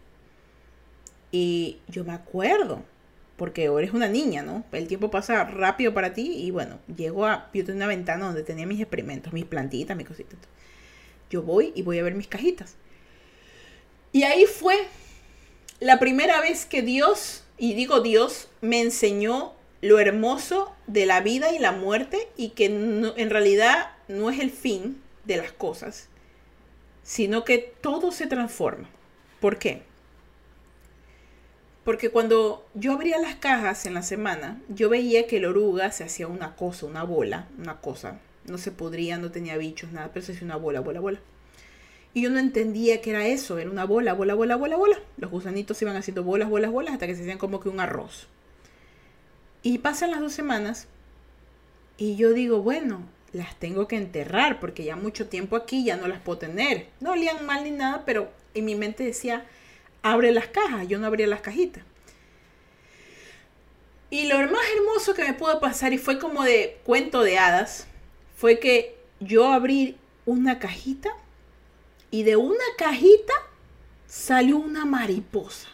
[1.33, 2.83] y yo me acuerdo,
[3.37, 4.65] porque ahora eres una niña, ¿no?
[4.73, 8.45] El tiempo pasa rápido para ti y bueno, llego a, yo tenía una ventana donde
[8.45, 10.39] tenía mis experimentos, mis plantitas, mis cositas.
[11.29, 12.77] Yo voy y voy a ver mis cajitas.
[14.13, 14.77] Y ahí fue
[15.81, 21.53] la primera vez que Dios, y digo Dios, me enseñó lo hermoso de la vida
[21.53, 26.09] y la muerte y que en realidad no es el fin de las cosas,
[27.03, 28.89] sino que todo se transforma.
[29.41, 29.83] ¿Por qué?
[31.85, 36.05] Porque cuando yo abría las cajas en la semana, yo veía que la oruga se
[36.05, 38.21] hacía una cosa, una bola, una cosa.
[38.45, 41.21] No se podría, no tenía bichos, nada, pero se hacía una bola, bola, bola.
[42.13, 44.99] Y yo no entendía que era eso, era una bola, bola, bola, bola, bola.
[45.17, 48.29] Los gusanitos iban haciendo bolas, bolas, bolas, hasta que se hacían como que un arroz.
[49.63, 50.87] Y pasan las dos semanas
[51.97, 56.07] y yo digo, bueno, las tengo que enterrar porque ya mucho tiempo aquí ya no
[56.09, 56.89] las puedo tener.
[57.01, 59.47] No olían mal ni nada, pero en mi mente decía,
[60.03, 61.85] abre las cajas, yo no abría las cajitas.
[64.11, 67.87] Y lo más hermoso que me pudo pasar, y fue como de cuento de hadas,
[68.37, 71.11] fue que yo abrí una cajita
[72.11, 73.35] y de una cajita
[74.07, 75.69] salió una mariposa.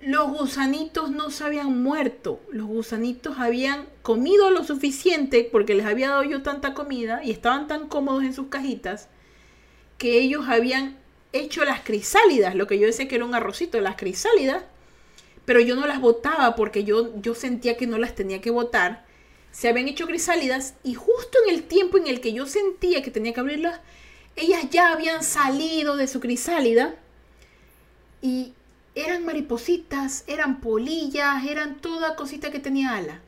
[0.00, 6.10] Los gusanitos no se habían muerto, los gusanitos habían comido lo suficiente porque les había
[6.10, 9.08] dado yo tanta comida y estaban tan cómodos en sus cajitas
[9.98, 10.96] que ellos habían
[11.32, 14.62] hecho las crisálidas, lo que yo decía que era un arrocito, las crisálidas,
[15.44, 19.04] pero yo no las botaba porque yo, yo sentía que no las tenía que botar.
[19.50, 23.10] Se habían hecho crisálidas y justo en el tiempo en el que yo sentía que
[23.10, 23.80] tenía que abrirlas,
[24.36, 26.94] ellas ya habían salido de su crisálida
[28.22, 28.52] y
[29.04, 33.20] eran maripositas, eran polillas, eran toda cosita que tenía ala.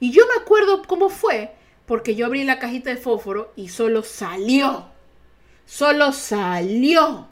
[0.00, 1.54] Y yo me acuerdo cómo fue,
[1.86, 4.86] porque yo abrí la cajita de fósforo y solo salió,
[5.66, 7.28] solo salió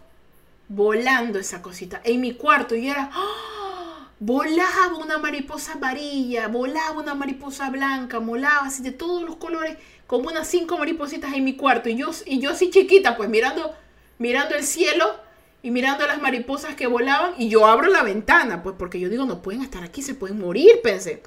[0.69, 4.09] volando esa cosita en mi cuarto y era, ¡ah!
[4.21, 9.77] volaba una mariposa amarilla, volaba una mariposa blanca, volaba así de todos los colores,
[10.07, 13.75] como unas cinco maripositas en mi cuarto y yo, y yo así chiquita, pues mirando,
[14.19, 15.17] mirando el cielo
[15.63, 19.25] y mirando las mariposas que volaban y yo abro la ventana, pues porque yo digo,
[19.25, 21.23] no pueden estar aquí, se pueden morir, pensé.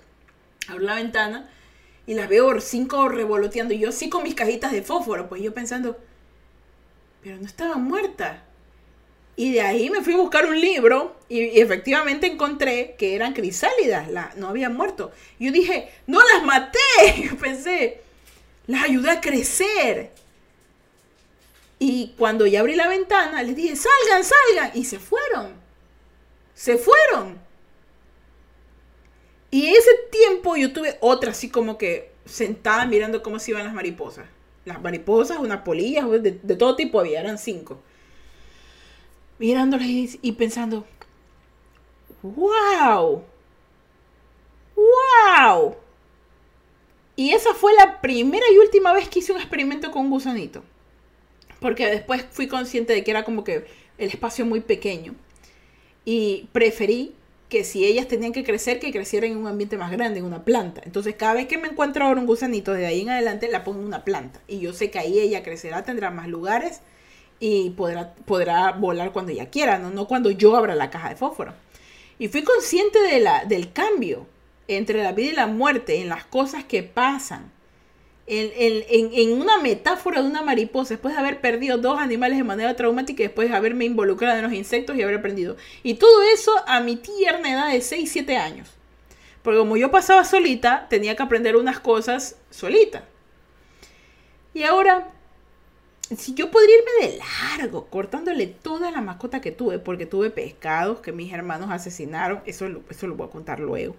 [0.68, 1.50] Abro la ventana
[2.06, 5.54] y las veo cinco revoloteando y yo así con mis cajitas de fósforo, pues yo
[5.54, 5.98] pensando,
[7.24, 8.40] pero no estaban muertas.
[9.38, 14.10] Y de ahí me fui a buscar un libro y, efectivamente encontré que eran crisálidas,
[14.10, 15.12] la, no habían muerto.
[15.40, 16.80] Yo dije, no las maté,
[17.24, 18.02] yo pensé,
[18.68, 20.12] las ayudé a crecer.
[21.80, 24.72] Y cuando ya abrí la ventana, les dije, salgan, salgan.
[24.78, 25.54] Y se fueron.
[26.54, 27.40] Se fueron.
[29.52, 33.74] Y ese tiempo yo tuve otra así como que sentada mirando cómo se iban las
[33.74, 34.26] mariposas.
[34.66, 37.80] Las mariposas, unas polillas, de, todo tipo había, eran cinco.
[39.38, 40.86] mirándoles y pensando,
[42.24, 43.24] wow,
[44.76, 45.76] wow.
[47.16, 50.64] Y esa fue la primera y última vez que hice un experimento con un gusanito.
[51.66, 53.66] Porque después fui consciente de que era como que
[53.98, 55.16] el espacio muy pequeño.
[56.06, 57.16] Y preferí
[57.50, 60.46] que si ellas tenían que crecer, que crecieran en un ambiente más grande, en una
[60.46, 60.84] planta.
[60.86, 63.80] Entonces, cada vez que me encuentro ahora un gusanito, de ahí en adelante la pongo
[63.80, 64.40] en una planta.
[64.48, 66.82] Y yo sé que ahí ella crecerá, tendrá más lugares
[67.40, 69.90] y podrá, podrá volar cuando ella quiera, ¿no?
[69.90, 71.56] no cuando yo abra la caja de fósforo.
[72.20, 74.28] Y fui consciente de la, del cambio
[74.68, 77.55] entre la vida y la muerte, en las cosas que pasan.
[78.28, 82.76] En, en, una metáfora de una mariposa, después de haber perdido dos animales de manera
[82.76, 85.58] traumática y después de haberme involucrado en los insectos y haber aprendido.
[85.84, 88.72] Y todo eso a mi tierna edad de 6, 7 años.
[89.44, 93.04] Porque como yo pasaba solita, tenía que aprender unas cosas solita.
[94.56, 95.12] Y ahora,
[96.18, 101.00] si yo podría irme de largo, cortándole toda la mascota que tuve, porque tuve pescados
[101.00, 103.96] que mis hermanos asesinaron, eso, eso lo voy a contar luego.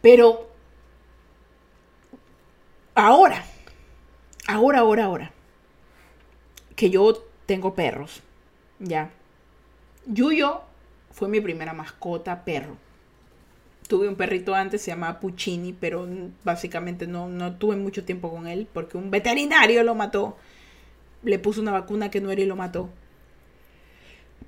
[0.00, 0.51] Pero
[2.94, 3.44] ahora,
[4.46, 5.32] ahora, ahora, ahora,
[6.76, 7.14] que yo
[7.46, 8.22] tengo perros,
[8.78, 9.10] ya.
[10.06, 10.62] Yuyo
[11.12, 12.76] fue mi primera mascota perro.
[13.88, 16.08] Tuve un perrito antes, se llamaba Puccini, pero
[16.44, 20.36] básicamente no, no tuve mucho tiempo con él porque un veterinario lo mató.
[21.22, 22.88] Le puso una vacuna que no era y lo mató.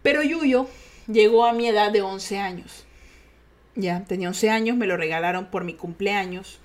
[0.03, 0.67] Pero Yuyo
[1.07, 2.85] llegó a mi edad de 11 años.
[3.77, 6.61] Ya, tenía 11 años, me lo regalaron por mi cumpleaños.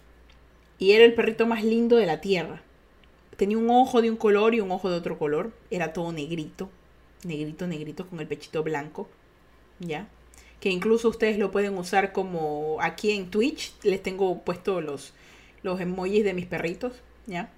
[0.79, 2.61] Y era el perrito más lindo de la tierra.
[3.37, 5.51] Tenía un ojo de un color y un ojo de otro color.
[5.69, 6.69] Era todo negrito.
[7.23, 9.07] Negrito, negrito, con el pechito blanco.
[9.79, 10.07] ¿Ya?
[10.59, 13.73] Que incluso ustedes lo pueden usar como aquí en Twitch.
[13.83, 15.13] Les tengo puesto los,
[15.61, 16.93] los emojis de mis perritos.
[17.27, 17.51] ¿Ya?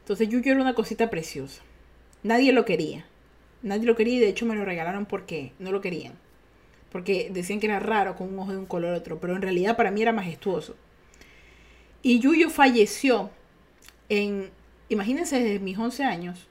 [0.00, 1.62] Entonces Yuyo era una cosita preciosa.
[2.22, 3.06] Nadie lo quería.
[3.62, 6.14] Nadie lo quería y de hecho me lo regalaron porque no lo querían
[6.96, 9.76] porque decían que era raro con un ojo de un color otro, pero en realidad
[9.76, 10.76] para mí era majestuoso.
[12.06, 13.30] Y Yuyo falleció
[14.08, 14.52] en,
[14.88, 16.46] imagínense desde mis 11 años,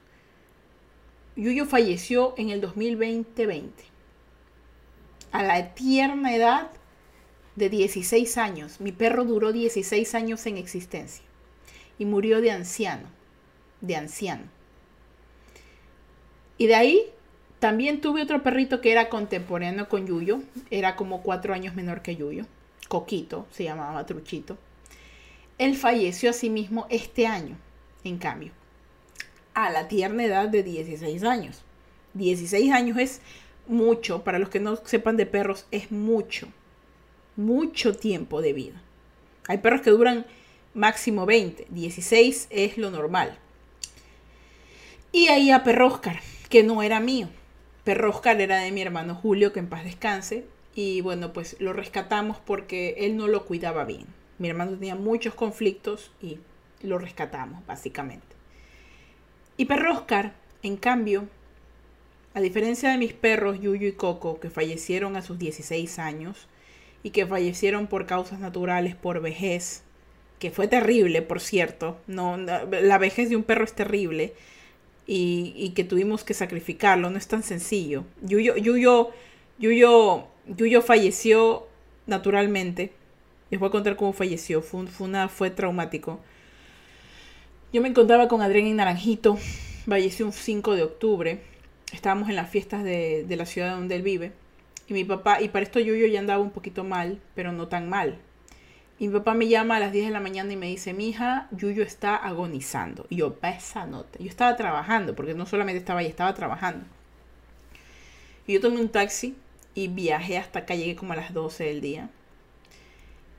[1.38, 3.72] Yuyo falleció en el 2020,
[5.32, 6.72] a la tierna edad
[7.56, 8.82] de 16 años.
[8.82, 11.24] Mi perro duró 16 años en existencia
[11.98, 13.08] y murió de anciano,
[13.80, 14.44] de anciano.
[16.58, 17.02] Y de ahí
[17.60, 20.42] también tuve otro perrito que era contemporáneo con Yuyo.
[20.70, 22.46] Era como cuatro años menor que Yuyo.
[22.90, 24.58] Coquito, se llamaba Truchito.
[25.58, 27.58] Él falleció a sí mismo este año,
[28.04, 28.52] en cambio.
[29.54, 31.64] A la tierna edad de 16 años.
[32.14, 33.22] 16 años es
[33.68, 36.48] mucho, para los que no sepan de perros, es mucho.
[37.36, 38.82] Mucho tiempo de vida.
[39.48, 40.26] Hay perros que duran
[40.74, 41.68] máximo 20.
[41.70, 43.38] 16 es lo normal.
[45.12, 47.30] Y ahí a perro Oscar, que no era mío
[47.86, 50.44] perro Oscar era de mi hermano Julio, que en paz descanse.
[50.74, 54.08] Y bueno, pues lo rescatamos porque él no lo cuidaba bien.
[54.38, 56.40] Mi hermano tenía muchos conflictos y
[56.82, 58.28] lo rescatamos, básicamente.
[59.58, 61.28] Y perro Oscar, en cambio,
[62.34, 66.48] a diferencia de mis perros Yuyu y Coco, que fallecieron a sus 16 años
[67.02, 69.84] y que fallecieron por causas naturales, por vejez,
[70.40, 71.98] que fue terrible, por cierto.
[72.08, 74.34] No, la vejez de un perro es terrible
[75.08, 78.06] y, que tuvimos que sacrificarlo, no es tan sencillo.
[78.22, 79.12] Yuyo, Yuyo,
[79.60, 81.68] Yuyo, Yuyo falleció
[82.08, 82.92] naturalmente.
[83.50, 86.20] Les voy a contar cómo falleció, fue, fue, una, fue traumático.
[87.72, 89.38] Yo me encontraba con Adrián en Naranjito,
[89.88, 91.42] falleció un 5 de octubre.
[91.92, 94.32] Estábamos en las fiestas de, de la ciudad donde él vive.
[94.88, 97.90] Y mi papá, y para esto Yuyo ya andaba un poquito mal, pero no tan
[97.90, 98.20] mal.
[98.98, 101.10] Y mi papá me llama a las 10 de la mañana y me dice, mi
[101.10, 103.08] hija, Yuyo está agonizando.
[103.10, 104.20] Y yo, esa nota.
[104.20, 106.86] Yo estaba trabajando, porque no solamente estaba ahí, estaba trabajando.
[108.48, 109.36] Y yo tomé un taxi
[109.74, 112.10] y viajé hasta acá, llegué como a las 12 del día.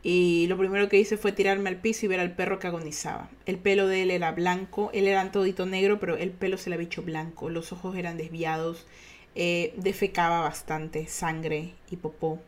[0.09, 3.29] Y lo primero que hice fue tirarme al piso y ver al perro que agonizaba.
[3.45, 6.75] El pelo de él era blanco, él era todito negro, pero el pelo se le
[6.75, 8.87] había hecho blanco, los ojos eran desviados,
[9.35, 12.41] eh, defecaba bastante sangre y popó.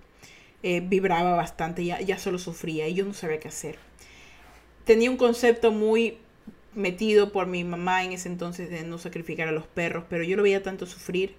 [0.63, 3.77] Eh, vibraba bastante, ya, ya solo sufría y yo no sabía qué hacer.
[4.85, 6.19] Tenía un concepto muy
[6.77, 10.37] metido por mi mamá en ese entonces de no sacrificar a los perros, pero yo
[10.37, 11.35] lo veía tanto sufrir.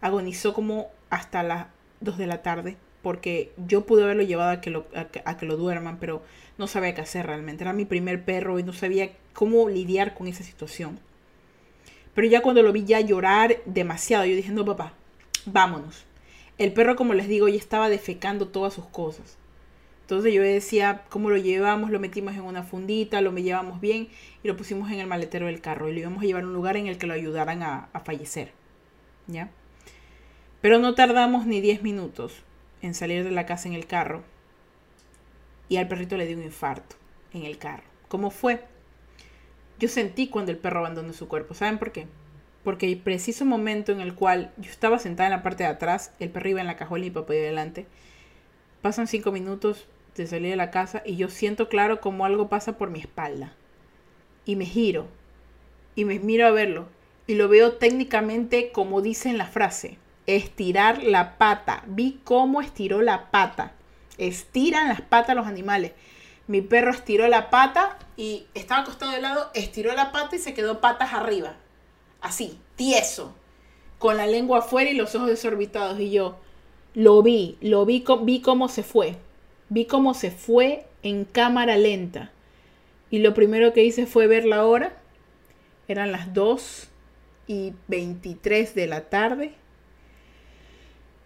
[0.00, 1.66] Agonizó como hasta las
[2.00, 5.98] 2 de la tarde, porque yo pude haberlo llevado a que lo, a lo duerman,
[5.98, 6.22] pero
[6.58, 7.64] no sabía qué hacer realmente.
[7.64, 10.98] Era mi primer perro y no sabía cómo lidiar con esa situación.
[12.14, 14.92] Pero ya cuando lo vi ya llorar demasiado, yo dije, no papá,
[15.46, 16.04] vámonos.
[16.58, 19.38] El perro, como les digo, ya estaba defecando todas sus cosas.
[20.08, 21.90] Entonces yo decía, ¿cómo lo llevamos?
[21.90, 24.08] Lo metimos en una fundita, lo llevamos bien
[24.42, 26.54] y lo pusimos en el maletero del carro y lo íbamos a llevar a un
[26.54, 28.50] lugar en el que lo ayudaran a, fallecer.
[29.26, 29.50] ¿Ya?
[30.62, 32.42] Pero no tardamos ni 10 minutos
[32.82, 34.22] en salir de la casa en el carro.
[35.68, 36.96] Y al perrito le dio un infarto
[37.32, 37.84] en el carro.
[38.08, 38.64] ¿Cómo fue?
[39.78, 41.54] Yo sentí cuando el perro abandonó su cuerpo.
[41.54, 42.06] ¿Saben por qué?
[42.64, 46.12] Porque el preciso momento en el cual yo estaba sentada en la parte de atrás,
[46.18, 47.86] el perro iba en la cajuela y mi papá iba adelante.
[48.82, 52.76] Pasan cinco minutos de salir de la casa y yo siento claro como algo pasa
[52.76, 53.52] por mi espalda.
[54.44, 55.06] Y me giro.
[55.94, 56.88] Y me miro a verlo.
[57.26, 59.98] Y lo veo técnicamente como dice en la frase.
[60.28, 61.82] Estirar la pata.
[61.86, 63.72] Vi cómo estiró la pata.
[64.18, 65.92] Estiran las patas los animales.
[66.48, 70.52] Mi perro estiró la pata y estaba acostado de lado, estiró la pata y se
[70.52, 71.56] quedó patas arriba.
[72.20, 73.34] Así, tieso,
[73.98, 75.98] con la lengua afuera y los ojos desorbitados.
[75.98, 76.36] Y yo
[76.92, 79.16] lo vi, lo vi, vi cómo se fue.
[79.70, 82.32] Vi cómo se fue en cámara lenta.
[83.08, 84.94] Y lo primero que hice fue ver la hora.
[85.86, 86.88] Eran las 2
[87.46, 89.54] y 23 de la tarde.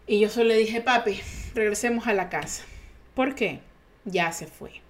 [0.06, 1.20] Y yo solo le dije, papi,
[1.54, 2.64] regresemos a la casa.
[3.14, 3.60] ¿Por qué?
[4.04, 4.82] Ya se fue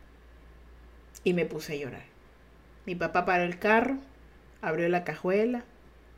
[1.25, 2.05] y me puse a llorar.
[2.87, 3.99] Mi papá paró el carro,
[4.61, 5.65] abrió la cajuela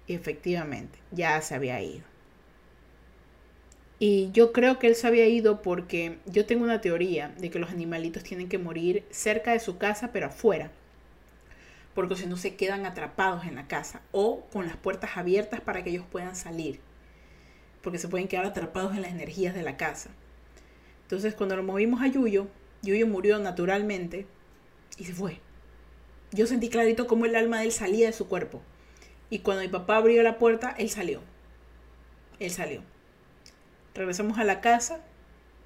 [0.07, 2.05] y efectivamente ya se había ido.
[3.99, 7.59] Y yo creo que él se había ido porque yo tengo una teoría de que
[7.59, 10.71] los animalitos tienen que morir cerca de su casa, pero afuera.
[11.95, 15.85] Porque si no se quedan atrapados en la casa o con las puertas abiertas para
[15.85, 16.81] que ellos puedan salir.
[17.85, 20.11] Porque se pueden quedar atrapados en las energías de la casa.
[21.03, 22.49] Entonces cuando lo movimos a Yuyo,
[22.83, 24.27] Yuyo murió naturalmente
[24.99, 25.39] y se fue.
[26.33, 28.63] Yo sentí clarito cómo el alma de él salía de su cuerpo.
[29.31, 31.21] Y cuando mi papá abrió la puerta, él salió.
[32.41, 32.83] Él salió.
[33.95, 35.01] Regresamos a la casa.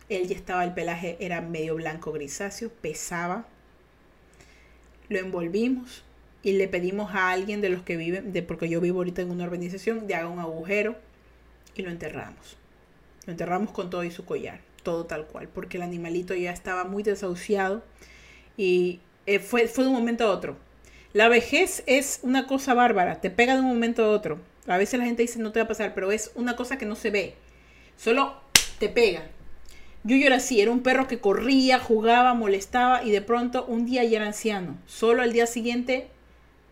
[0.09, 3.47] Él ya estaba, el pelaje era medio blanco grisáceo, pesaba.
[5.09, 6.05] Lo envolvimos
[6.43, 9.31] y le pedimos a alguien de los que viven, de, porque yo vivo ahorita en
[9.31, 10.97] una organización, de haga un agujero
[11.79, 12.59] y lo enterramos.
[13.24, 16.85] Lo enterramos con todo y su collar, todo tal cual, porque el animalito ya estaba
[16.85, 17.83] muy desahuciado
[18.59, 20.57] y eh, fue, fue de un momento a otro.
[21.14, 24.39] La vejez es una cosa bárbara, te pega de un momento a otro.
[24.66, 26.85] A veces la gente dice no te va a pasar, pero es una cosa que
[26.85, 27.35] no se ve.
[27.97, 28.35] Solo
[28.79, 29.22] te pega.
[30.05, 34.05] Yo era así, era un perro que corría, jugaba, molestaba y de pronto un día
[34.05, 34.79] ya era anciano.
[34.87, 36.09] Solo al día siguiente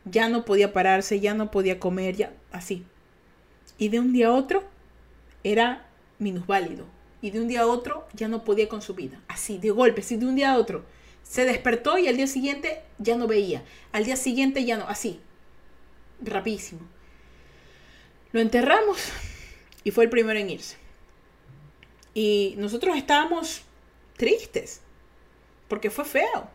[0.04, 2.84] ya no podía pararse, ya no podía comer, ya así.
[3.78, 4.64] Y de un día a otro
[5.52, 5.86] era
[6.18, 6.86] minusválido.
[7.22, 9.20] Y de un día a otro ya no podía con su vida.
[9.28, 10.84] Así, de golpe, así de un día a otro.
[11.22, 13.64] Se despertó y al día siguiente ya no veía.
[13.92, 15.20] Al día siguiente ya no, así.
[16.20, 16.80] Rapidísimo.
[18.32, 18.98] Lo enterramos
[19.84, 20.76] y fue el primero en irse.
[22.12, 23.62] Y nosotros estábamos
[24.16, 24.80] tristes
[25.68, 26.50] porque fue feo.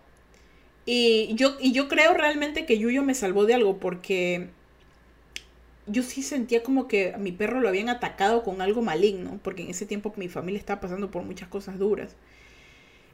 [0.86, 4.50] Y yo, y yo creo realmente que Yuyo me salvó de algo porque
[5.88, 9.64] yo sí sentía como que a mi perro lo habían atacado con algo maligno, porque
[9.64, 12.16] en ese tiempo mi familia estaba pasando por muchas cosas duras.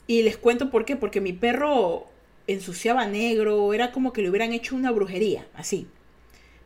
[0.06, 2.08] Y les cuento por qué, porque mi perro
[2.48, 5.88] ensuciaba negro, era como que le hubieran hecho una brujería, así.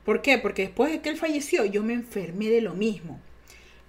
[0.06, 0.38] ¿Por qué?
[0.38, 3.20] Porque después de que él falleció, yo me enfermé de lo mismo.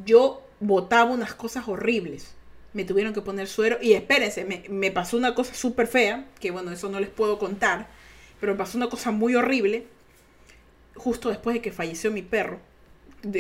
[0.05, 2.35] Yo botaba unas cosas horribles.
[2.73, 3.79] Me tuvieron que poner suero.
[3.81, 7.89] Y espérense, me, pasó una cosa súper fea, que bueno, eso no les puedo contar,
[8.41, 9.87] pero me pasó una cosa muy horrible
[10.95, 12.61] justo después de que falleció mi perro.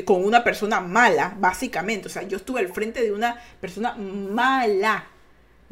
[0.04, 2.06] con una persona mala, básicamente.
[2.06, 5.06] O sea, yo estuve al frente de una persona mala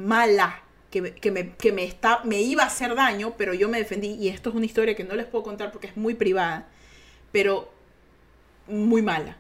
[0.00, 4.14] mala que, me, que me, está, me iba a hacer daño, pero yo me defendí.
[4.14, 6.66] Y esto es una historia que no les puedo contar porque es muy privada,
[7.30, 7.72] pero
[8.66, 9.36] muy mala.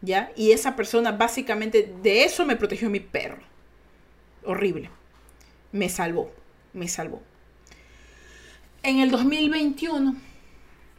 [0.00, 0.32] ¿Ya?
[0.36, 3.42] Y esa persona básicamente de eso me protegió mi perro.
[4.44, 4.90] Horrible.
[5.72, 6.32] Me salvó,
[6.72, 7.22] me salvó.
[8.82, 10.16] En el 2021,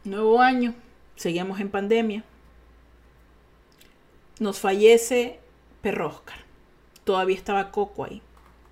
[0.04, 0.74] nuevo año,
[1.16, 2.24] seguíamos en pandemia,
[4.38, 5.40] nos fallece
[5.82, 6.38] Perro Oscar.
[7.04, 8.22] Todavía estaba Coco ahí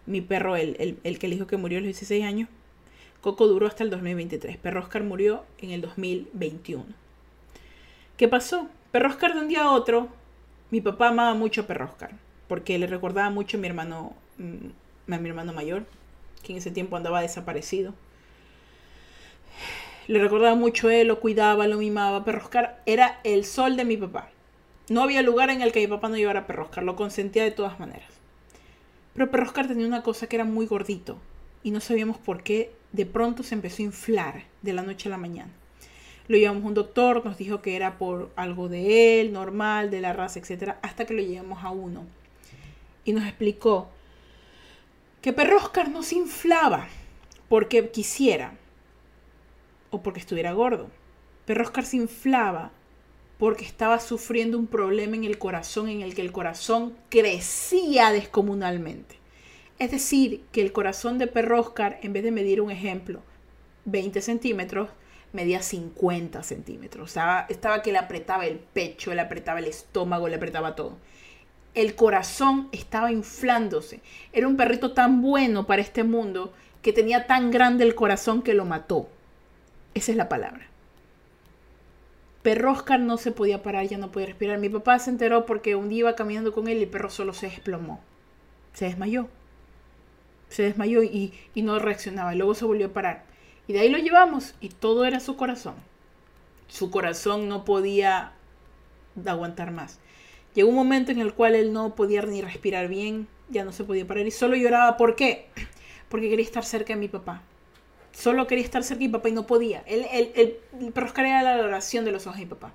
[0.09, 2.49] mi perro, el, el, que el hijo que murió a los 16 años,
[3.20, 4.57] Coco duró hasta el 2023.
[4.57, 6.85] Perro Oscar murió en el 2021.
[8.16, 8.68] ¿Qué pasó?
[8.91, 10.09] Perro Oscar de un día a otro,
[10.70, 12.12] mi papá amaba mucho a Perro Oscar,
[12.49, 15.85] porque le recordaba mucho a mi hermano, mm, a mi hermano mayor,
[16.43, 17.93] que en ese tiempo andaba desaparecido.
[20.09, 22.25] Le recordaba mucho a él, lo cuidaba, lo mimaba.
[22.25, 24.31] Perro Oscar era el sol de mi papá.
[24.89, 27.45] No había lugar en el que mi papá no llevara a Perro Oscar, lo consentía
[27.45, 28.09] de todas maneras.
[29.13, 31.19] Pero Perro Oscar tenía una cosa que era muy gordito
[31.63, 35.11] y no sabíamos por qué de pronto se empezó a inflar de la noche a
[35.11, 35.51] la mañana.
[36.27, 40.01] Lo llevamos a un doctor, nos dijo que era por algo de él, normal, de
[40.01, 40.77] la raza, etc.
[40.81, 42.07] Hasta que lo llevamos a uno.
[43.05, 43.91] Y nos explicó
[45.21, 46.89] que Perro Oscar no se inflaba
[47.51, 48.55] porque quisiera
[49.91, 50.91] o porque estuviera gordo.
[51.47, 52.72] Perro Oscar se inflaba
[53.39, 59.16] porque estaba sufriendo un problema en el corazón en el que el corazón crecía descomunalmente.
[59.78, 63.22] Es decir, que el corazón de perro Oscar, en vez de medir un ejemplo,
[63.84, 64.91] 20 centímetros,
[65.32, 67.11] medía 50 centímetros.
[67.11, 70.97] O sea, estaba que le apretaba el pecho, le apretaba el estómago, le apretaba todo.
[71.74, 74.01] El corazón estaba inflándose.
[74.32, 78.55] Era un perrito tan bueno para este mundo que tenía tan grande el corazón que
[78.55, 79.09] lo mató.
[79.95, 80.66] Esa es la palabra.
[82.43, 84.59] Perro Oscar no se podía parar, ya no podía respirar.
[84.59, 87.32] Mi papá se enteró porque un día iba caminando con él y el perro solo
[87.32, 88.01] se desplomó.
[88.72, 89.28] Se desmayó
[90.49, 92.34] se desmayó y, no reaccionaba.
[92.34, 93.24] Luego se volvió a parar.
[93.66, 95.74] Y de ahí lo llevamos y todo era su corazón.
[96.68, 98.32] Su corazón no podía
[99.26, 99.99] aguantar más.
[100.55, 103.84] Llegó un momento en el cual él no podía ni respirar bien, ya no se
[103.84, 104.97] podía parar y solo lloraba.
[104.97, 105.49] ¿Por qué?
[106.09, 107.43] Porque quería estar cerca de mi papá.
[108.19, 109.85] Solo quería estar cerca de mi papá y no podía.
[109.87, 112.73] Él, el perro era la adoración de los ojos de mi papá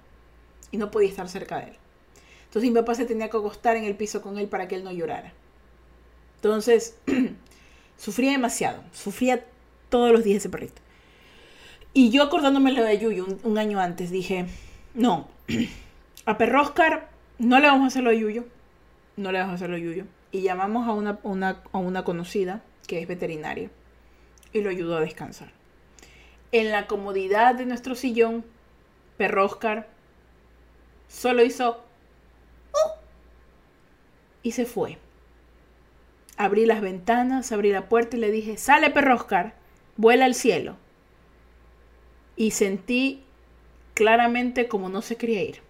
[0.71, 1.77] y no podía estar cerca de él.
[2.45, 4.83] Entonces mi papá se tenía que acostar en el piso con él para que él
[4.85, 5.33] no llorara.
[6.37, 6.95] Entonces
[7.97, 9.45] Sufría demasiado, sufría
[9.89, 10.81] todos los días ese perrito.
[11.93, 14.47] Y yo acordándome lo de Yuyo un, año antes, dije,
[14.93, 15.27] no,
[16.25, 18.45] a Perro Oscar no le vamos a hacer lo de Yuyo,
[19.15, 20.05] no le vamos a hacer lo de Yuyo.
[20.31, 23.69] Y llamamos a una, a una conocida que es veterinaria
[24.53, 25.51] y lo ayudó a descansar.
[26.51, 28.45] En la comodidad de nuestro sillón,
[29.17, 29.87] Perro Oscar
[31.07, 31.83] solo hizo...
[32.73, 32.91] Uh",
[34.43, 34.97] y se fue.
[36.37, 39.53] Abrí las ventanas, abrí la puerta y le dije, sale perro Oscar,
[39.97, 40.77] vuela al cielo.
[42.35, 43.23] Y sentí
[43.93, 45.61] claramente como no se quería ir.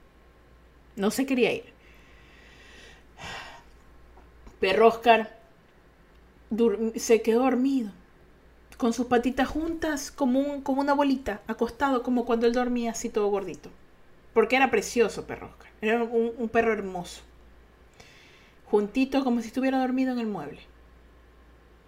[0.95, 1.65] No se quería ir.
[4.59, 5.37] Perro Oscar
[6.95, 7.91] se quedó dormido,
[8.77, 13.09] con sus patitas juntas como, un, como una bolita, acostado como cuando él dormía así
[13.09, 13.69] todo gordito.
[14.33, 15.51] Porque era precioso Perro
[15.81, 17.21] era un perro hermoso.
[18.65, 20.61] Juntito como si estuviera dormido en el mueble.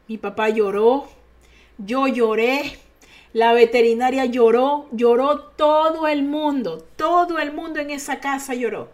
[0.07, 1.07] Mi papá lloró,
[1.77, 2.77] yo lloré,
[3.33, 8.89] la veterinaria lloró, lloró todo el mundo, todo el mundo en esa casa lloró.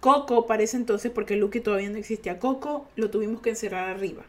[0.00, 4.24] Coco parece entonces, porque Lucky todavía no existía, Coco lo tuvimos que encerrar arriba,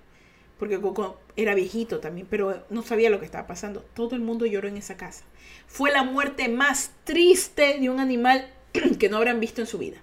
[0.58, 3.82] porque Coco era viejito también, pero no sabía lo que estaba pasando.
[3.94, 5.24] Todo el mundo lloró en esa casa.
[5.68, 8.50] Fue la muerte más triste de un animal
[9.00, 10.02] que no habrán visto en su vida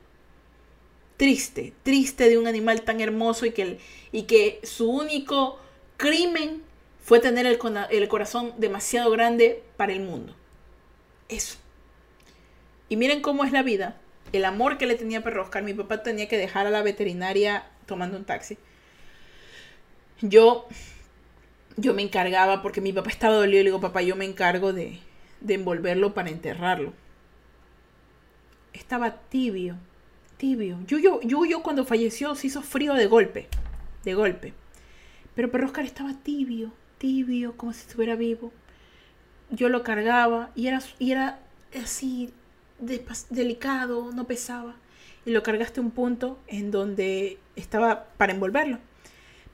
[1.23, 3.79] triste, triste de un animal tan hermoso y que,
[4.11, 5.57] y que su único
[5.97, 6.65] crimen
[7.01, 10.35] fue tener el, corazón demasiado grande para el mundo.
[11.29, 11.59] Eso.
[12.89, 14.01] Y miren cómo es la vida.
[14.33, 15.63] El amor que le tenía Perro Oscar.
[15.63, 18.59] Mi papá tenía que dejar a la veterinaria tomando un taxi.
[20.23, 20.67] Yo,
[21.77, 24.73] yo me encargaba, porque mi papá estaba dolido, y le digo, papá, yo me encargo
[24.73, 24.99] de,
[25.41, 26.95] de envolverlo para enterrarlo.
[28.73, 29.77] Estaba tibio
[30.43, 30.81] tibio.
[30.89, 33.47] Yuyo, Yuyo cuando falleció se hizo frío de golpe,
[34.03, 34.55] de golpe.
[35.37, 38.53] Pero Perro Oscar estaba tibio, tibio, como si estuviera vivo.
[39.51, 41.39] Yo lo cargaba y era, y era
[41.81, 42.35] así
[43.31, 44.75] delicado, no pesaba.
[45.25, 48.79] Y lo cargaste a un punto en donde estaba para envolverlo.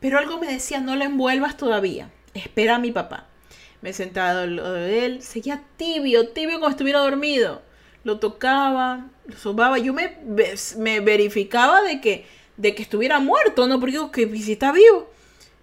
[0.01, 2.11] Pero algo me decía, no lo envuelvas todavía.
[2.35, 3.27] Espera a mi papá.
[3.81, 7.63] Me sentado lo de él, seguía tibio, tibio como estuviera dormido
[8.09, 9.79] lo tocaba, lo sobaba.
[9.79, 10.17] Yo me,
[10.79, 12.27] me verificaba de que,
[12.57, 13.79] de que estuviera muerto, ¿no?
[13.79, 15.11] Porque digo que si está vivo.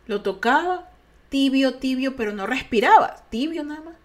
[0.07, 0.89] Lo tocaba,
[1.29, 3.15] tibio, tibio, pero no respiraba.
[3.29, 3.95] Tibio nada más.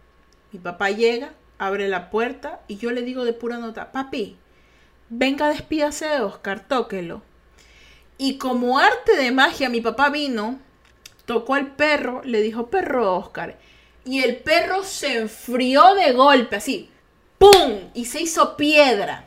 [0.52, 4.36] Mi papá llega, abre la puerta y yo le digo de pura nota, papi,
[5.10, 7.22] venga, despídase de Oscar, tóquelo.
[8.22, 10.60] Y como arte de magia, mi papá vino,
[11.24, 13.58] tocó al perro, le dijo, perro Oscar.
[14.04, 16.90] Y el perro se enfrió de golpe, así.
[17.38, 17.90] ¡pum!
[17.94, 19.24] Y se hizo piedra.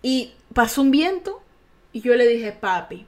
[0.00, 1.42] Y pasó un viento
[1.92, 3.06] y yo le dije, papi,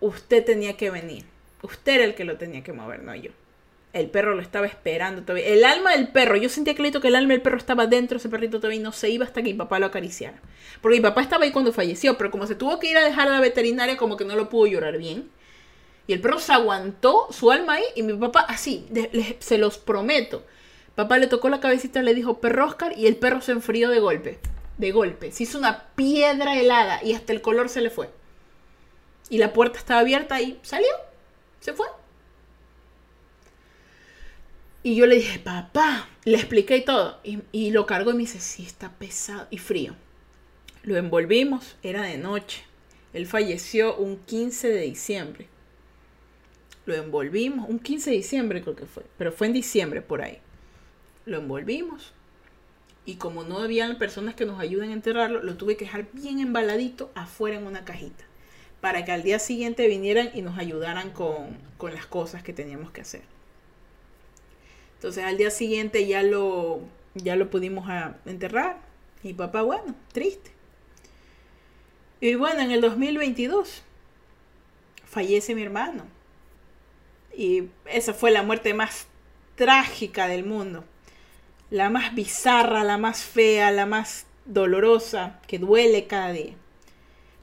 [0.00, 1.26] usted tenía que venir.
[1.62, 3.32] Usted era el que lo tenía que mover, no yo.
[3.92, 5.46] El perro lo estaba esperando todavía.
[5.48, 8.20] El alma del perro, yo sentía clarito que el alma del perro estaba dentro de
[8.20, 10.40] ese perrito todavía y no se iba hasta que mi papá lo acariciara.
[10.80, 13.28] Porque mi papá estaba ahí cuando falleció, pero como se tuvo que ir a dejar
[13.28, 15.28] a la veterinaria, como que no lo pudo llorar bien.
[16.06, 18.86] Y el perro se aguantó su alma ahí y mi papá así,
[19.40, 20.44] se los prometo,
[21.00, 24.00] Papá le tocó la cabecita, le dijo perro Oscar y el perro se enfrió de
[24.00, 24.38] golpe.
[24.76, 25.32] De golpe.
[25.32, 28.10] Se hizo una piedra helada y hasta el color se le fue.
[29.28, 30.90] Y la puerta estaba abierta y salió.
[31.60, 31.86] Se fue.
[34.82, 37.20] Y yo le dije, papá, le expliqué todo.
[37.52, 39.94] Y, lo cargó y me dice, sí, está pesado y frío.
[40.82, 42.64] Lo envolvimos, era de noche.
[43.12, 45.48] Él falleció un 15 de diciembre.
[46.86, 50.40] Lo envolvimos, un 15 de diciembre creo que fue, pero fue en diciembre por ahí
[51.30, 52.12] lo envolvimos
[53.04, 56.40] y como no habían personas que nos ayuden a enterrarlo, lo tuve que dejar bien
[56.40, 58.24] embaladito afuera en una cajita
[58.80, 62.90] para que al día siguiente vinieran y nos ayudaran con, con las cosas que teníamos
[62.90, 63.22] que hacer.
[65.00, 66.80] Entonces al día siguiente ya lo,
[67.14, 67.88] ya lo pudimos
[68.26, 68.76] enterrar.
[69.22, 70.50] Y papá, bueno, triste.
[72.20, 73.82] Y bueno, en el 2022
[75.06, 76.04] fallece mi hermano.
[77.34, 79.06] Y esa fue la muerte más
[79.54, 80.84] trágica del mundo.
[81.70, 86.52] La más bizarra, la más fea, la más dolorosa, que duele cada día.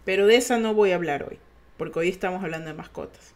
[0.06, 1.40] Pero de esa no voy a hablar hoy,
[1.76, 3.34] porque hoy estamos hablando de mascotas.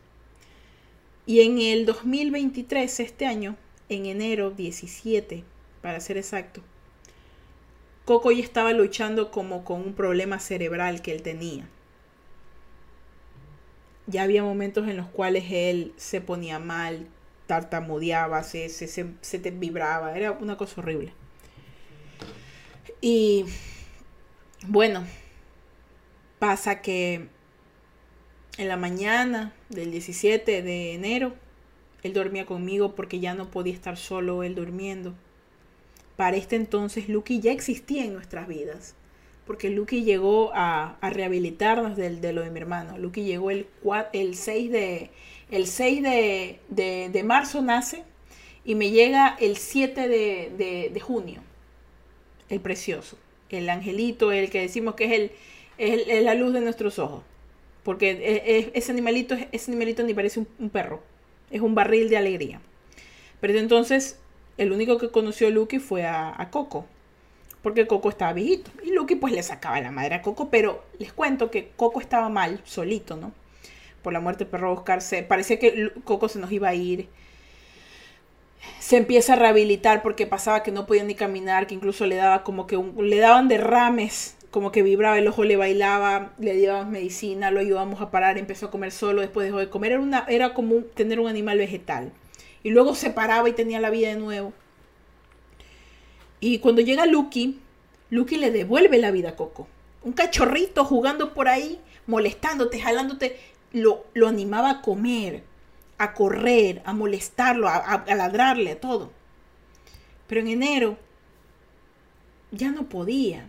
[1.26, 3.58] Y en el 2023, este año,
[3.92, 5.44] en enero 17,
[5.82, 6.62] para ser exacto,
[8.06, 11.68] Coco ya estaba luchando como con un problema cerebral que él tenía.
[14.08, 17.08] Ya había momentos en los cuales él se ponía mal,
[17.48, 21.14] tartamudeaba, se, se, se, te vibraba, era una cosa horrible.
[23.02, 23.46] Y
[24.68, 25.06] bueno,
[26.40, 27.28] pasa que
[28.58, 31.34] en la mañana del 17 de enero
[32.04, 35.14] él dormía conmigo porque ya no podía estar solo él durmiendo.
[36.16, 38.96] Para este entonces, Lucky ya existía en nuestras vidas,
[39.46, 42.98] porque Lucky llegó a, rehabilitarnos de, de, lo de mi hermano.
[42.98, 43.68] Lucky llegó el,
[44.14, 45.10] el 6, de,
[45.50, 46.60] el 6 de,
[47.12, 48.04] de, marzo, nace,
[48.66, 51.42] y me llega el 7 de, junio,
[52.50, 53.18] el precioso,
[53.50, 55.32] el angelito, el que decimos que es, el,
[55.78, 57.24] es, la luz de nuestros ojos.
[57.84, 61.02] Porque ese animalito, ese animalito ni parece un perro
[61.52, 62.62] es un barril de alegría.
[63.40, 64.18] Pero entonces,
[64.58, 66.86] el único que conoció a Lucky fue a, Coco.
[67.62, 68.72] Porque Coco estaba viejito.
[68.84, 70.50] Y Lucky pues le sacaba la madre a Coco.
[70.50, 73.32] Pero les cuento que Coco estaba mal, solito, ¿no?
[74.02, 75.02] Por la muerte de perro Oscar.
[75.02, 77.10] Se, parecía que Coco se nos iba a ir.
[78.80, 82.44] Se empieza a rehabilitar porque pasaba que no podía ni caminar, que incluso le daba
[82.44, 87.52] como que le daban derrames como que vibraba, el ojo le bailaba, le dábamos medicina,
[87.52, 89.94] lo ayudamos a parar, empezó a comer solo, después dejó de comer.
[89.94, 92.12] Era, una, era como tener un animal vegetal.
[92.62, 94.54] Y luego se paraba y tenía la vida de nuevo.
[96.42, 97.60] Y cuando llega Lucky,
[98.10, 99.68] Lucky le devuelve la vida a Coco.
[100.04, 103.40] Un cachorrito jugando por ahí, molestándote, jalándote,
[103.72, 105.44] lo, lo animaba a comer,
[105.98, 109.12] a correr, a molestarlo, a, a ladrarle, a todo.
[110.28, 110.98] Pero en enero
[112.52, 113.48] ya no podía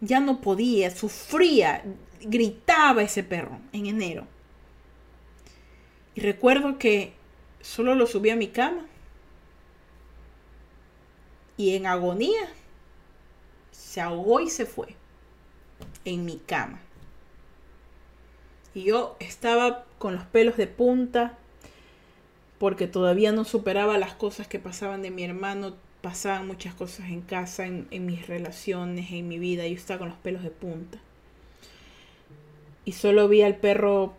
[0.00, 1.84] ya no podía, sufría,
[2.20, 4.26] gritaba ese perro en enero.
[6.14, 7.12] Y recuerdo que
[7.60, 8.86] solo lo subí a mi cama
[11.56, 12.48] y en agonía
[13.70, 14.94] se ahogó y se fue
[16.04, 16.80] en mi cama.
[18.74, 21.36] Y yo estaba con los pelos de punta
[22.58, 27.20] porque todavía no superaba las cosas que pasaban de mi hermano pasaban muchas cosas en
[27.20, 29.66] casa, en, mis relaciones, en mi vida.
[29.66, 30.98] Yo estaba con los pelos de punta.
[32.84, 34.14] Y solo vi al perro,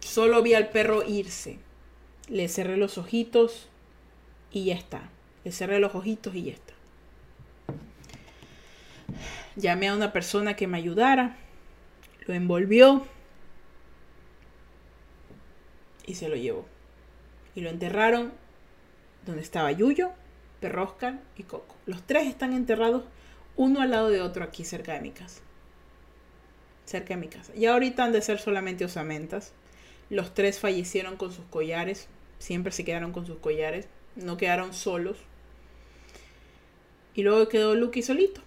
[0.00, 1.58] solo vi al perro irse.
[2.28, 3.68] Le cerré los ojitos
[4.52, 5.10] y ya está.
[5.44, 6.72] Le cerré los ojitos y ya está.
[9.56, 11.36] Llamé a una persona que me ayudara.
[12.26, 13.06] Lo envolvió.
[16.06, 16.66] Y se lo llevó.
[17.54, 18.32] Y lo enterraron
[19.24, 20.12] donde estaba Yuyo
[20.60, 21.74] Perroscan y Coco.
[21.86, 23.04] Los tres están enterrados
[23.56, 25.40] uno al lado de otro aquí cerca de mi casa.
[26.84, 27.52] Cerca de mi casa.
[27.54, 29.52] Y ahorita han de ser solamente osamentas.
[30.10, 32.08] Los tres fallecieron con sus collares.
[32.38, 33.88] Siempre se quedaron con sus collares.
[34.14, 35.18] No quedaron solos.
[37.14, 38.42] Y luego quedó Lucky solito.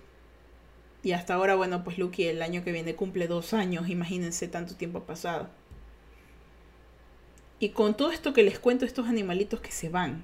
[1.02, 3.90] Y hasta ahora, bueno, pues Lucky el año que viene cumple dos años.
[3.90, 5.50] Imagínense tanto tiempo pasado.
[7.60, 10.24] Y con todo esto que les cuento, estos animalitos que se van,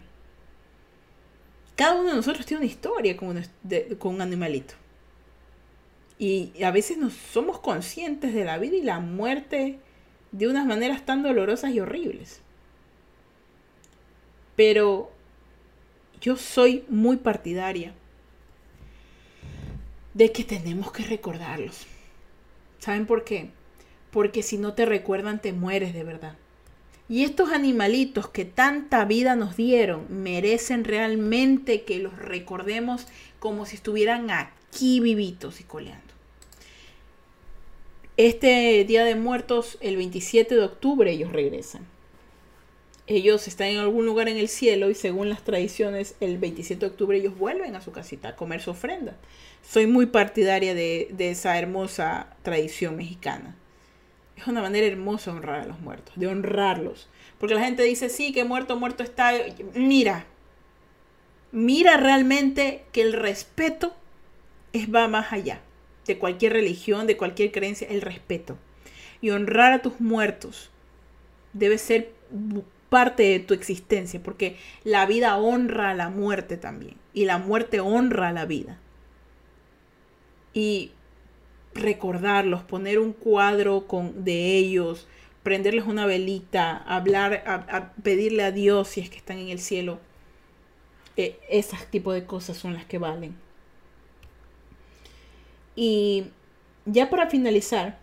[1.75, 4.73] cada uno de nosotros tiene una historia con un, animalito.
[6.17, 9.79] Y a veces no somos conscientes de la vida y la muerte
[10.31, 12.41] de unas maneras tan dolorosas y horribles.
[14.55, 15.11] Pero
[16.21, 17.93] yo soy muy partidaria
[20.13, 21.85] de que tenemos que recordarlos.
[22.79, 23.49] ¿Saben por qué?
[24.11, 26.37] Porque si no te recuerdan te mueres de verdad.
[27.07, 33.05] Y estos animalitos que tanta vida nos dieron merecen realmente que los recordemos
[33.39, 36.05] como si estuvieran aquí vivitos y coleando.
[38.17, 41.85] Este Día de Muertos, el 27 de octubre, ellos regresan.
[43.07, 46.91] Ellos están en algún lugar en el cielo y según las tradiciones, el 27 de
[46.91, 49.15] octubre ellos vuelven a su casita a comer su ofrenda.
[49.61, 53.55] Soy muy partidaria de, de esa hermosa tradición mexicana.
[54.35, 57.09] Es una manera hermosa de honrar a los muertos, de honrarlos.
[57.39, 59.31] Porque la gente dice, sí, que muerto, muerto está.
[59.73, 60.25] Mira,
[61.51, 63.95] mira realmente que el respeto
[64.73, 65.61] es va más allá
[66.05, 68.57] de cualquier religión, de cualquier creencia, el respeto.
[69.21, 70.69] Y honrar a tus muertos
[71.53, 72.11] debe ser
[72.89, 77.79] parte de tu existencia, porque la vida honra a la muerte también, y la muerte
[77.79, 78.79] honra a la vida.
[80.53, 80.91] Y
[81.75, 85.07] recordarlos, poner un cuadro con, de ellos,
[85.43, 89.99] prenderles una velita, hablar, pedirle a Dios si es que están en el cielo.
[91.17, 93.35] Eh, esas tipo de cosas son las que valen.
[95.75, 96.25] Y
[96.85, 97.99] ya para finalizar,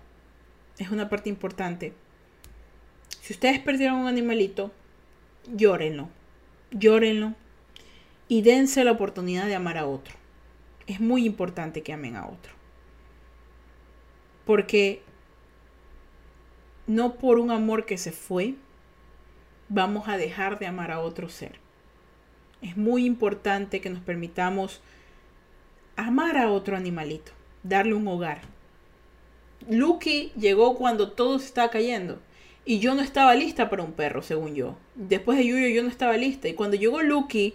[0.79, 1.95] es una parte importante.
[3.20, 4.70] Si ustedes perdieron un animalito,
[5.55, 6.11] llórenlo,
[6.70, 7.35] llórenlo
[8.29, 10.14] y dense la oportunidad de amar a otro.
[10.87, 12.62] Es muy importante que amen a otro.
[14.45, 15.03] Porque
[16.86, 18.55] no por un amor que se fue,
[19.68, 21.61] vamos a dejar de amar a otro ser.
[22.61, 24.80] Es muy importante que nos permitamos
[25.97, 27.32] amar a otro animalito,
[27.62, 28.40] darle un hogar.
[29.68, 32.20] Lucky llegó cuando todo se estaba cayendo
[32.64, 34.76] y yo no estaba lista para un perro, según yo.
[34.95, 37.55] Después de Yuyo yo no estaba lista y cuando llegó Lucky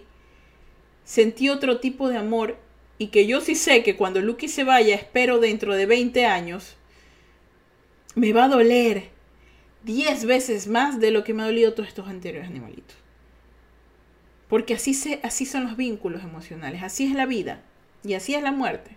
[1.04, 2.56] sentí otro tipo de amor
[2.98, 6.76] y que yo sí sé que cuando Lucky se vaya, espero dentro de 20 años,
[8.14, 9.10] me va a doler
[9.84, 12.96] 10 veces más de lo que me ha dolido todos estos anteriores animalitos.
[14.48, 17.60] Porque así, se, así son los vínculos emocionales, así es la vida
[18.02, 18.96] y así es la muerte.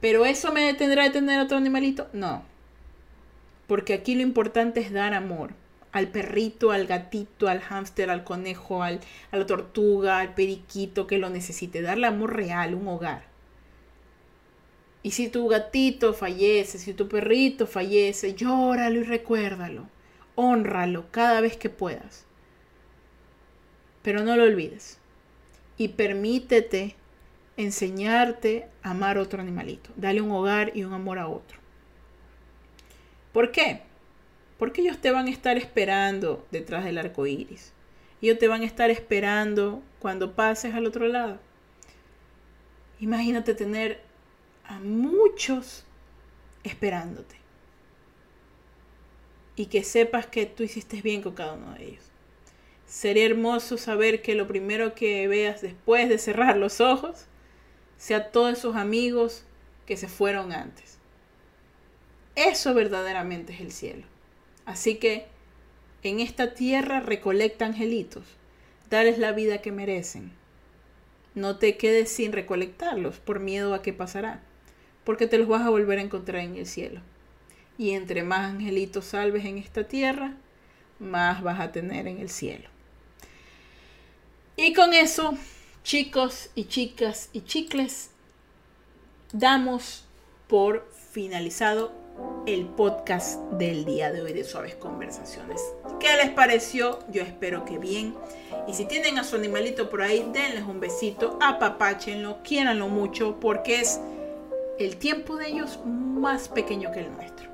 [0.00, 2.08] Pero eso me detendrá de tener otro animalito?
[2.12, 2.44] No.
[3.66, 5.54] Porque aquí lo importante es dar amor
[5.92, 9.00] al perrito, al gatito, al hámster, al conejo, al,
[9.30, 11.82] a la tortuga, al periquito que lo necesite.
[11.82, 13.31] Darle amor real, un hogar.
[15.02, 19.88] Y si tu gatito fallece, si tu perrito fallece, llóralo y recuérdalo.
[20.34, 22.24] Honralo cada vez que puedas.
[24.02, 24.98] Pero no lo olvides.
[25.76, 26.94] Y permítete
[27.56, 29.90] enseñarte a amar a otro animalito.
[29.96, 31.58] Dale un hogar y un amor a otro.
[33.32, 33.82] ¿Por qué?
[34.58, 37.72] Porque ellos te van a estar esperando detrás del arco iris.
[38.20, 41.40] Ellos te van a estar esperando cuando pases al otro lado.
[43.00, 44.00] Imagínate tener
[44.72, 45.84] a muchos
[46.64, 47.36] esperándote.
[49.54, 52.04] Y que sepas que tú hiciste bien con cada uno de ellos.
[52.86, 57.26] Sería hermoso saber que lo primero que veas después de cerrar los ojos
[57.98, 59.44] sea todos esos amigos
[59.84, 60.98] que se fueron antes.
[62.34, 64.06] Eso verdaderamente es el cielo.
[64.64, 65.26] Así que
[66.02, 68.24] en esta tierra recolecta angelitos.
[68.88, 70.32] Dales la vida que merecen.
[71.34, 74.42] No te quedes sin recolectarlos por miedo a qué pasará
[75.04, 77.00] porque te los vas a volver a encontrar en el cielo.
[77.78, 80.36] Y entre más angelitos salves en esta tierra,
[80.98, 82.68] más vas a tener en el cielo.
[84.56, 85.36] Y con eso,
[85.82, 88.10] chicos y chicas y chicles,
[89.32, 90.04] damos
[90.46, 91.92] por finalizado
[92.46, 95.60] el podcast del día de hoy de Suaves Conversaciones.
[95.98, 96.98] ¿Qué les pareció?
[97.10, 98.14] Yo espero que bien.
[98.68, 103.80] Y si tienen a su animalito por ahí, denles un besito, apapáchenlo, quiéranlo mucho, porque
[103.80, 104.00] es
[104.84, 107.48] el tiempo de ellos más pequeño que el nuestro.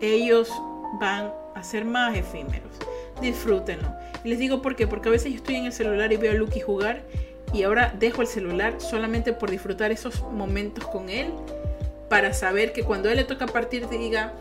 [0.00, 0.50] Ellos
[1.00, 2.70] van a ser más efímeros.
[3.20, 3.88] Disfrútenlo.
[4.22, 6.32] Y les digo por qué, porque a veces yo estoy en el celular y veo
[6.32, 7.02] a Lucky jugar
[7.52, 11.32] y ahora dejo el celular solamente por disfrutar esos momentos con él
[12.08, 14.32] para saber que cuando él le toca partir diga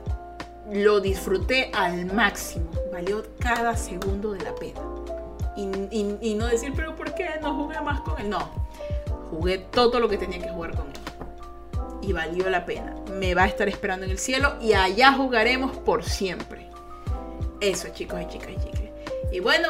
[0.72, 4.80] lo disfruté al máximo, valió cada segundo de la pena.
[5.56, 8.30] Y no decir, pero ¿por qué no jugué más con él?
[8.30, 8.50] No,
[9.30, 11.03] jugué todo lo que tenía que jugar con él
[12.04, 12.96] y valió la pena.
[13.12, 16.68] Me va a estar esperando en el cielo y allá jugaremos por siempre.
[17.62, 18.82] Eso chicos y chicas y chicas.
[19.32, 19.70] Y bueno,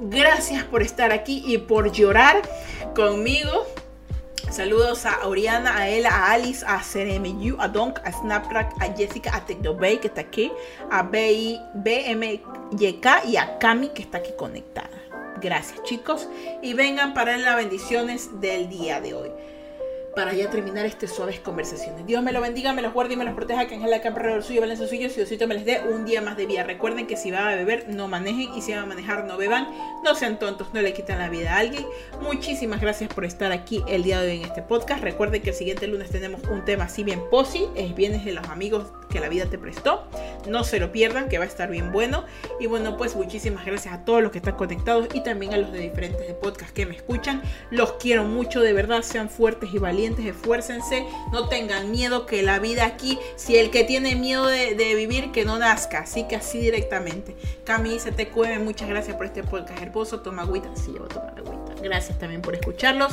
[0.00, 2.42] gracias por estar aquí y por llorar
[2.94, 3.66] conmigo.
[4.50, 9.34] Saludos a Oriana, a Ella, a Alice, a CRMU, a Donk, a Snapcrack, a Jessica,
[9.34, 10.50] a Tecnobay que está aquí,
[10.90, 12.40] a BMYK
[13.28, 14.90] y a Cami que está aquí conectada.
[15.40, 16.28] Gracias chicos
[16.62, 19.30] y vengan para las bendiciones del día de hoy
[20.14, 22.06] para ya terminar estas suaves conversaciones.
[22.06, 24.42] Dios me lo bendiga, me los guarde y me los proteja, que Ángel la del
[24.42, 26.64] suyo, Valencia suyo, si Diosito me les dé un día más de vida.
[26.64, 29.68] Recuerden que si van a beber, no manejen y si van a manejar, no beban.
[30.04, 31.86] No sean tontos, no le quiten la vida a alguien.
[32.20, 35.02] Muchísimas gracias por estar aquí el día de hoy en este podcast.
[35.02, 38.46] Recuerden que el siguiente lunes tenemos un tema así bien posi, es bienes de los
[38.48, 40.04] amigos que la vida te prestó.
[40.48, 42.24] No se lo pierdan, que va a estar bien bueno.
[42.58, 45.72] Y bueno, pues muchísimas gracias a todos los que están conectados y también a los
[45.72, 47.42] de diferentes de podcast que me escuchan.
[47.70, 52.58] Los quiero mucho, de verdad, sean fuertes y valientes esfuércense, no tengan miedo que la
[52.58, 56.58] vida aquí, si el que tiene miedo de, vivir, que no nazca, así que así
[56.58, 57.36] directamente.
[57.64, 61.06] Cami se te cueve, muchas gracias por este podcast hermoso, toma agüita, sí, yo voy
[61.06, 61.82] a tomar agüita.
[61.82, 63.12] Gracias también por escucharlos.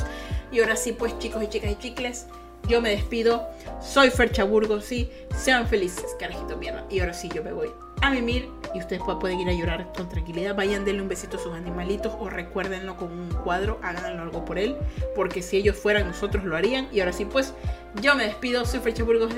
[0.52, 2.26] Y ahora sí, pues chicos y chicas y chicles,
[2.68, 3.48] yo me despido.
[3.82, 5.10] Soy Fercha Burgos, sí.
[5.36, 6.86] Sean felices, carajito mierda.
[6.90, 7.70] Y ahora sí, yo me voy
[8.02, 10.56] a mimir y ustedes pueden ir a llorar con tranquilidad.
[10.56, 14.60] Vayan, denle un besito a sus animalitos o recuérdenlo con un cuadro, háganlo algo por
[14.60, 14.76] él,
[15.16, 16.88] porque si ellos fueran, nosotros lo harían.
[16.92, 17.54] Y ahora sí, pues
[18.02, 19.34] yo me despido, soy Fercha Burgos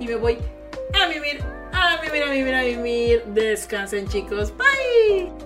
[0.00, 0.38] y me voy
[0.94, 3.24] a mimir, a mimir, a mimir, a mimir.
[3.26, 4.52] Descansen, chicos.
[4.56, 5.45] Bye.